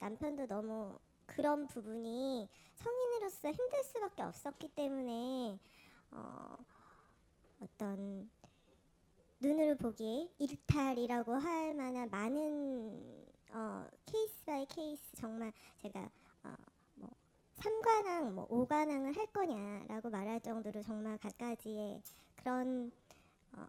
남편도 0.00 0.48
너무 0.48 0.98
그런 1.24 1.68
부분이 1.68 2.48
성인으로서 2.74 3.52
힘들 3.52 3.84
수밖에 3.84 4.22
없었기 4.22 4.70
때문에 4.74 5.56
어, 6.10 6.56
어떤 7.60 8.28
눈으로 9.38 9.76
보기에 9.76 10.28
일탈이라고 10.40 11.34
할 11.34 11.74
만한 11.74 12.10
많은 12.10 13.24
어, 13.52 13.86
case 14.04 14.44
by 14.44 14.66
case 14.66 15.14
정말 15.14 15.52
제가 15.80 16.00
어, 16.42 16.48
뭐 16.48 16.77
3관왕 17.58 18.32
뭐 18.32 18.48
5관왕을 18.48 19.16
할 19.16 19.26
거냐라고 19.26 20.10
말할 20.10 20.40
정도로 20.40 20.82
정말 20.82 21.18
갖가지의 21.18 22.00
그런 22.36 22.92
어, 23.52 23.66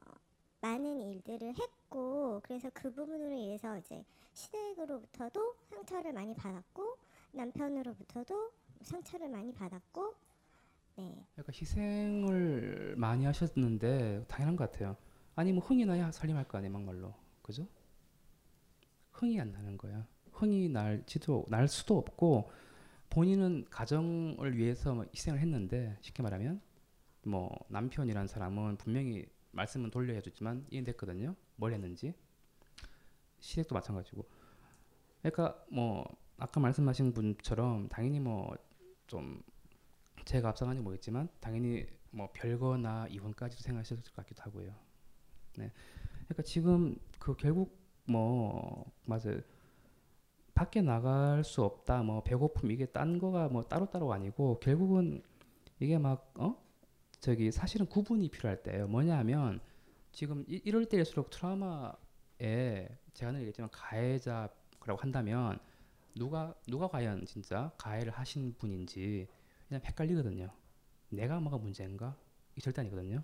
많은 0.61 1.01
일들을 1.01 1.55
했고 1.57 2.39
그래서 2.43 2.69
그 2.73 2.91
부분으로 2.91 3.31
인해서 3.31 3.77
이제 3.77 4.03
시댁으로부터도 4.33 5.55
상처를 5.69 6.13
많이 6.13 6.33
받았고 6.35 6.97
남편으로부터도 7.31 8.51
상처를 8.81 9.29
많이 9.29 9.53
받았고 9.53 10.13
네 10.95 11.25
약간 11.37 11.53
희생을 11.53 12.95
많이 12.97 13.25
하셨는데 13.25 14.25
당연한 14.27 14.55
것 14.55 14.71
같아요. 14.71 14.95
아니 15.35 15.51
뭐 15.53 15.63
흥이 15.63 15.85
나야 15.85 16.11
살림할 16.11 16.47
거 16.47 16.57
아니에요 16.57 16.73
막말로 16.73 17.13
그죠? 17.41 17.65
흥이 19.13 19.39
안 19.39 19.51
나는 19.51 19.77
거야. 19.77 20.05
흥이 20.31 20.69
날 20.69 21.03
지도 21.05 21.45
날 21.49 21.67
수도 21.67 21.97
없고 21.97 22.51
본인은 23.09 23.65
가정을 23.69 24.57
위해서 24.57 24.93
뭐 24.93 25.05
희생을 25.13 25.39
했는데 25.39 25.97
쉽게 26.01 26.23
말하면 26.23 26.61
뭐 27.23 27.49
남편이란 27.69 28.27
사람은 28.27 28.77
분명히 28.77 29.25
말씀은 29.51 29.89
돌려 29.91 30.13
해줬지만 30.13 30.67
이해됐거든요. 30.69 31.35
뭘 31.55 31.73
했는지 31.73 32.13
시댁도 33.39 33.73
마찬가지고. 33.75 34.27
그러니까 35.21 35.63
뭐 35.69 36.05
아까 36.37 36.59
말씀하신 36.59 37.13
분처럼 37.13 37.89
당연히 37.89 38.19
뭐 38.19 38.55
좀 39.09 39.41
제가 40.23 40.49
앞서가는지 40.49 40.83
모르겠지만 40.83 41.27
당연히 41.39 41.85
뭐 42.11 42.29
별거나 42.31 43.07
이혼까지도 43.09 43.61
생각하셨을 43.63 44.03
것 44.03 44.15
같기도 44.17 44.43
하고요. 44.43 44.73
네. 45.57 45.71
그러니까 46.25 46.43
지금 46.43 46.95
그 47.17 47.35
결국 47.35 47.75
뭐 48.05 48.91
맞아 49.05 49.31
밖에 50.59 50.81
나갈 50.81 51.41
수 51.45 51.63
없다 51.63 52.03
뭐 52.03 52.21
배고픔 52.21 52.69
이게 52.69 52.85
딴 52.85 53.17
거가 53.17 53.47
뭐 53.47 53.63
따로따로 53.63 54.11
아니고 54.11 54.59
결국은 54.59 55.23
이게 55.79 55.97
막 55.97 56.33
어? 56.37 56.61
저기 57.21 57.49
사실은 57.49 57.85
구분이 57.85 58.27
필요할 58.27 58.61
때예요. 58.61 58.89
뭐냐면 58.89 59.61
지금 60.11 60.43
이, 60.49 60.61
이럴 60.65 60.85
때일수록 60.85 61.29
트라우마에 61.29 62.89
제가 63.13 63.31
늘 63.31 63.39
얘기했지만 63.39 63.69
가해자라고 63.71 64.97
한다면 64.97 65.59
누가 66.13 66.53
누가 66.67 66.89
과연 66.89 67.25
진짜 67.25 67.71
가해를 67.77 68.11
하신 68.11 68.55
분인지 68.57 69.29
그냥 69.69 69.81
헷갈리거든요. 69.85 70.49
내가 71.07 71.39
뭐가 71.39 71.57
문제인가? 71.57 72.17
이 72.57 72.59
절대 72.59 72.81
아니거든요. 72.81 73.23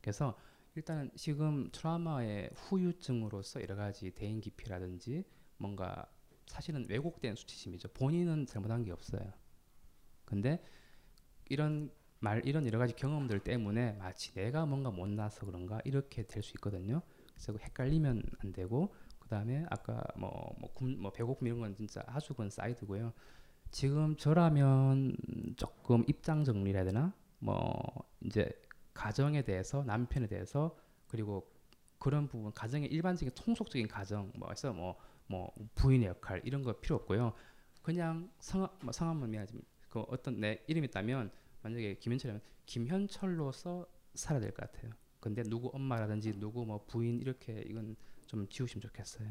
그래서 0.00 0.34
일단 0.76 1.10
지금 1.14 1.68
트라우마의 1.72 2.52
후유증으로서 2.54 3.60
여러 3.60 3.76
가지 3.76 4.12
대인 4.12 4.40
기피라든지 4.40 5.24
뭔가 5.58 6.08
사실은 6.46 6.84
왜곡된 6.88 7.34
수치심이죠. 7.36 7.88
본인은 7.88 8.46
잘못한 8.46 8.84
게 8.84 8.92
없어요. 8.92 9.32
근데 10.24 10.62
이런 11.48 11.90
말 12.20 12.44
이런 12.46 12.66
여러 12.66 12.78
가지 12.78 12.94
경험들 12.94 13.40
때문에 13.40 13.92
마치 13.92 14.32
내가 14.34 14.64
뭔가 14.66 14.90
못나서 14.90 15.44
그런가 15.44 15.80
이렇게 15.84 16.26
될 16.26 16.42
수 16.42 16.52
있거든요. 16.56 17.02
그래서 17.34 17.52
헷갈리면 17.58 18.22
안 18.38 18.52
되고 18.52 18.94
그다음에 19.18 19.64
아까 19.70 20.02
뭐, 20.16 20.54
뭐, 20.58 20.72
굶, 20.72 21.00
뭐 21.00 21.10
배고픔 21.12 21.46
이런 21.46 21.60
건 21.60 21.74
진짜 21.74 22.02
아주 22.06 22.34
건 22.34 22.50
사이드고요. 22.50 23.12
지금 23.70 24.16
저라면 24.16 25.16
조금 25.56 26.04
입장 26.06 26.44
정리를 26.44 26.78
해야 26.78 26.84
되나? 26.84 27.12
뭐 27.38 27.74
이제 28.24 28.50
가정에 28.92 29.42
대해서 29.42 29.82
남편에 29.84 30.28
대해서 30.28 30.76
그리고 31.08 31.50
그런 31.98 32.28
부분 32.28 32.52
가정의 32.52 32.88
일반적인 32.88 33.34
통속적인 33.34 33.88
가정 33.88 34.30
뭐해서 34.36 34.72
뭐, 34.72 34.96
뭐 35.26 35.52
부인의 35.74 36.08
역할 36.08 36.40
이런 36.44 36.62
거 36.62 36.72
필요 36.80 36.96
없고요. 36.96 37.34
그냥 37.82 38.30
성함 38.40 39.18
뭐그 39.18 40.00
어떤 40.08 40.40
내 40.40 40.62
이름이 40.66 40.86
있다면 40.88 41.30
만약에 41.62 41.96
김현철이면 41.98 42.40
김현철로서 42.66 43.86
살아야 44.14 44.40
될 44.40 44.52
것 44.52 44.70
같아요. 44.70 44.92
근데 45.20 45.42
누구 45.42 45.70
엄마라든지 45.72 46.38
누구 46.38 46.64
뭐 46.66 46.84
부인 46.86 47.20
이렇게 47.20 47.62
이건 47.66 47.96
좀 48.26 48.46
지우시면 48.48 48.82
좋겠어요. 48.82 49.28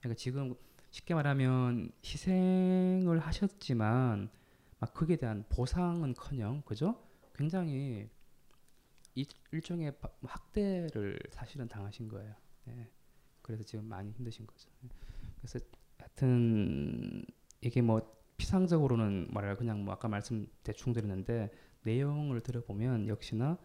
그러니까 0.00 0.16
지금 0.18 0.54
쉽게 0.90 1.14
말하면 1.14 1.90
희생을 2.04 3.18
하셨지만 3.18 4.30
막 4.78 4.94
그에 4.94 5.16
대한 5.16 5.44
보상은커녕 5.48 6.62
그죠? 6.62 7.02
굉장히 7.34 8.08
이, 9.14 9.26
일종의 9.52 9.94
학대를 10.22 11.18
사실은 11.30 11.68
당하신 11.68 12.08
거예요. 12.08 12.34
네. 12.64 12.90
그래서 13.42 13.62
지금 13.62 13.84
많이 13.86 14.10
힘드신 14.12 14.46
거죠. 14.46 14.68
그래서 15.46 15.64
하여튼 15.98 17.24
이게 17.60 17.80
뭐 17.80 18.16
피상적으로는 18.36 19.28
말해 19.30 19.54
그냥 19.56 19.84
뭐 19.84 19.94
아까 19.94 20.08
말씀 20.08 20.46
대충 20.62 20.92
드렸는데 20.92 21.50
내용을 21.84 22.40
들어보면 22.42 23.08
역시나 23.08 23.58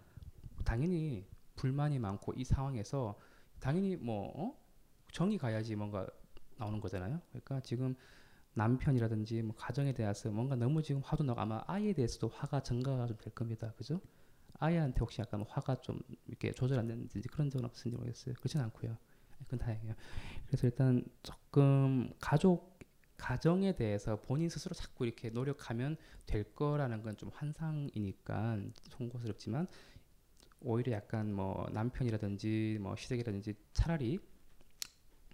당연히 0.63 1.27
불만이 1.55 1.99
많고 1.99 2.33
이 2.35 2.43
상황에서 2.43 3.19
당연히 3.59 3.95
뭐 3.95 4.31
어? 4.35 4.57
정이 5.11 5.37
가야지 5.37 5.75
뭔가 5.75 6.07
나오는 6.57 6.79
거잖아요. 6.79 7.19
그러니까 7.29 7.59
지금 7.61 7.95
남편이라든지 8.53 9.41
뭐 9.43 9.55
가정에 9.55 9.93
대해서 9.93 10.29
뭔가 10.31 10.55
너무 10.55 10.81
지금 10.83 11.01
화도 11.03 11.23
나고 11.23 11.39
아마 11.41 11.63
아이에 11.67 11.93
대해서도 11.93 12.29
화가 12.29 12.63
증가가 12.63 13.07
좀 13.07 13.17
될 13.17 13.33
겁니다. 13.33 13.73
그죠? 13.77 13.99
아이한테 14.59 14.99
혹시 14.99 15.21
약간 15.21 15.43
화가 15.47 15.81
좀 15.81 15.99
이렇게 16.27 16.51
조절 16.51 16.79
안 16.79 16.87
되는지 16.87 17.21
그런 17.23 17.49
적은 17.49 17.65
없은지 17.65 17.97
모르겠어요. 17.97 18.35
그렇진 18.35 18.61
않고요. 18.61 18.97
그건 19.45 19.59
다행이에요. 19.59 19.95
그래서 20.47 20.67
일단 20.67 21.03
조금 21.23 22.11
가족 22.19 22.79
가정에 23.17 23.75
대해서 23.75 24.19
본인 24.21 24.49
스스로 24.49 24.73
자꾸 24.73 25.05
이렇게 25.05 25.29
노력하면 25.29 25.95
될 26.25 26.55
거라는 26.55 27.03
건 27.03 27.15
좀 27.17 27.29
환상이니까 27.33 28.59
송구스럽지만 28.89 29.67
오히려 30.61 30.93
약간 30.93 31.33
뭐 31.33 31.67
남편이라든지 31.71 32.77
뭐 32.81 32.95
시댁이라든지 32.95 33.55
차라리 33.73 34.19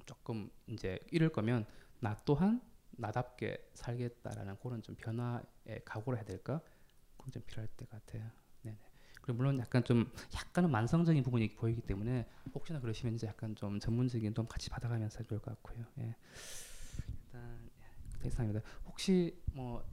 조금 0.06 0.50
이제 0.68 1.00
이럴 1.12 1.30
거면 1.30 1.66
나 2.00 2.16
또한 2.26 2.62
나답게 2.92 3.70
살겠다라는 3.74 4.58
그런 4.60 4.82
좀 4.82 4.96
변화에 4.96 5.82
각오를 5.86 6.18
해야 6.18 6.26
될까? 6.26 6.62
그건 7.18 7.32
좀 7.32 7.44
필요할 7.44 7.68
것 7.78 7.90
같아요. 7.90 8.30
물론 9.34 9.60
약간 9.60 9.84
좀 9.84 10.12
약간은 10.36 10.72
만성적인 10.72 11.24
부분이 11.24 11.56
보이기 11.56 11.82
때문에 11.82 12.28
혹시나 12.54 12.80
그러시면 12.80 13.16
이제 13.16 13.28
약간 13.28 13.56
좀 13.56 13.80
전문적인 13.80 14.34
도움 14.34 14.48
같이 14.48 14.70
받아가면서 14.70 15.24
좋을 15.24 15.40
것 15.42 15.52
같고요. 15.62 15.86
예. 16.00 16.16
일단 17.26 17.70
예, 18.24 18.28
이상입니다. 18.28 18.62
혹시 18.86 19.42
뭐 19.54 19.84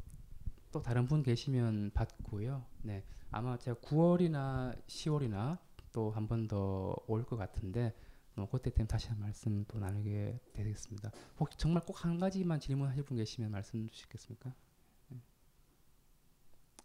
또 0.72 0.82
다른 0.82 1.06
분 1.06 1.22
계시면 1.22 1.92
받고요. 1.94 2.66
네, 2.82 3.04
아마 3.30 3.56
제가 3.58 3.78
9월이나 3.80 4.76
10월이나 4.88 5.58
또 5.92 6.10
한 6.10 6.26
번 6.26 6.48
더 6.48 6.96
올 7.06 7.24
것 7.24 7.36
같은데 7.36 7.94
뭐 8.34 8.48
그때 8.50 8.70
때문에 8.70 8.88
다시 8.88 9.06
한 9.08 9.20
말씀 9.20 9.64
또 9.68 9.78
나누게 9.78 10.40
되겠습니다. 10.52 11.12
혹시 11.38 11.56
정말 11.58 11.84
꼭 11.84 12.04
한 12.04 12.18
가지만 12.18 12.58
질문하실 12.58 13.04
분 13.04 13.16
계시면 13.16 13.52
말씀 13.52 13.88
주시겠습니까? 13.88 14.52
네, 15.10 15.20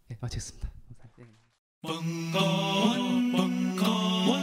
네 0.08 0.18
마치겠습니다. 0.20 0.70
감사합니다. 0.88 1.49
벙커원, 1.82 3.32
벙커원, 3.32 4.40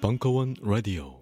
벙커원 0.00 0.54
라디오. 0.62 1.21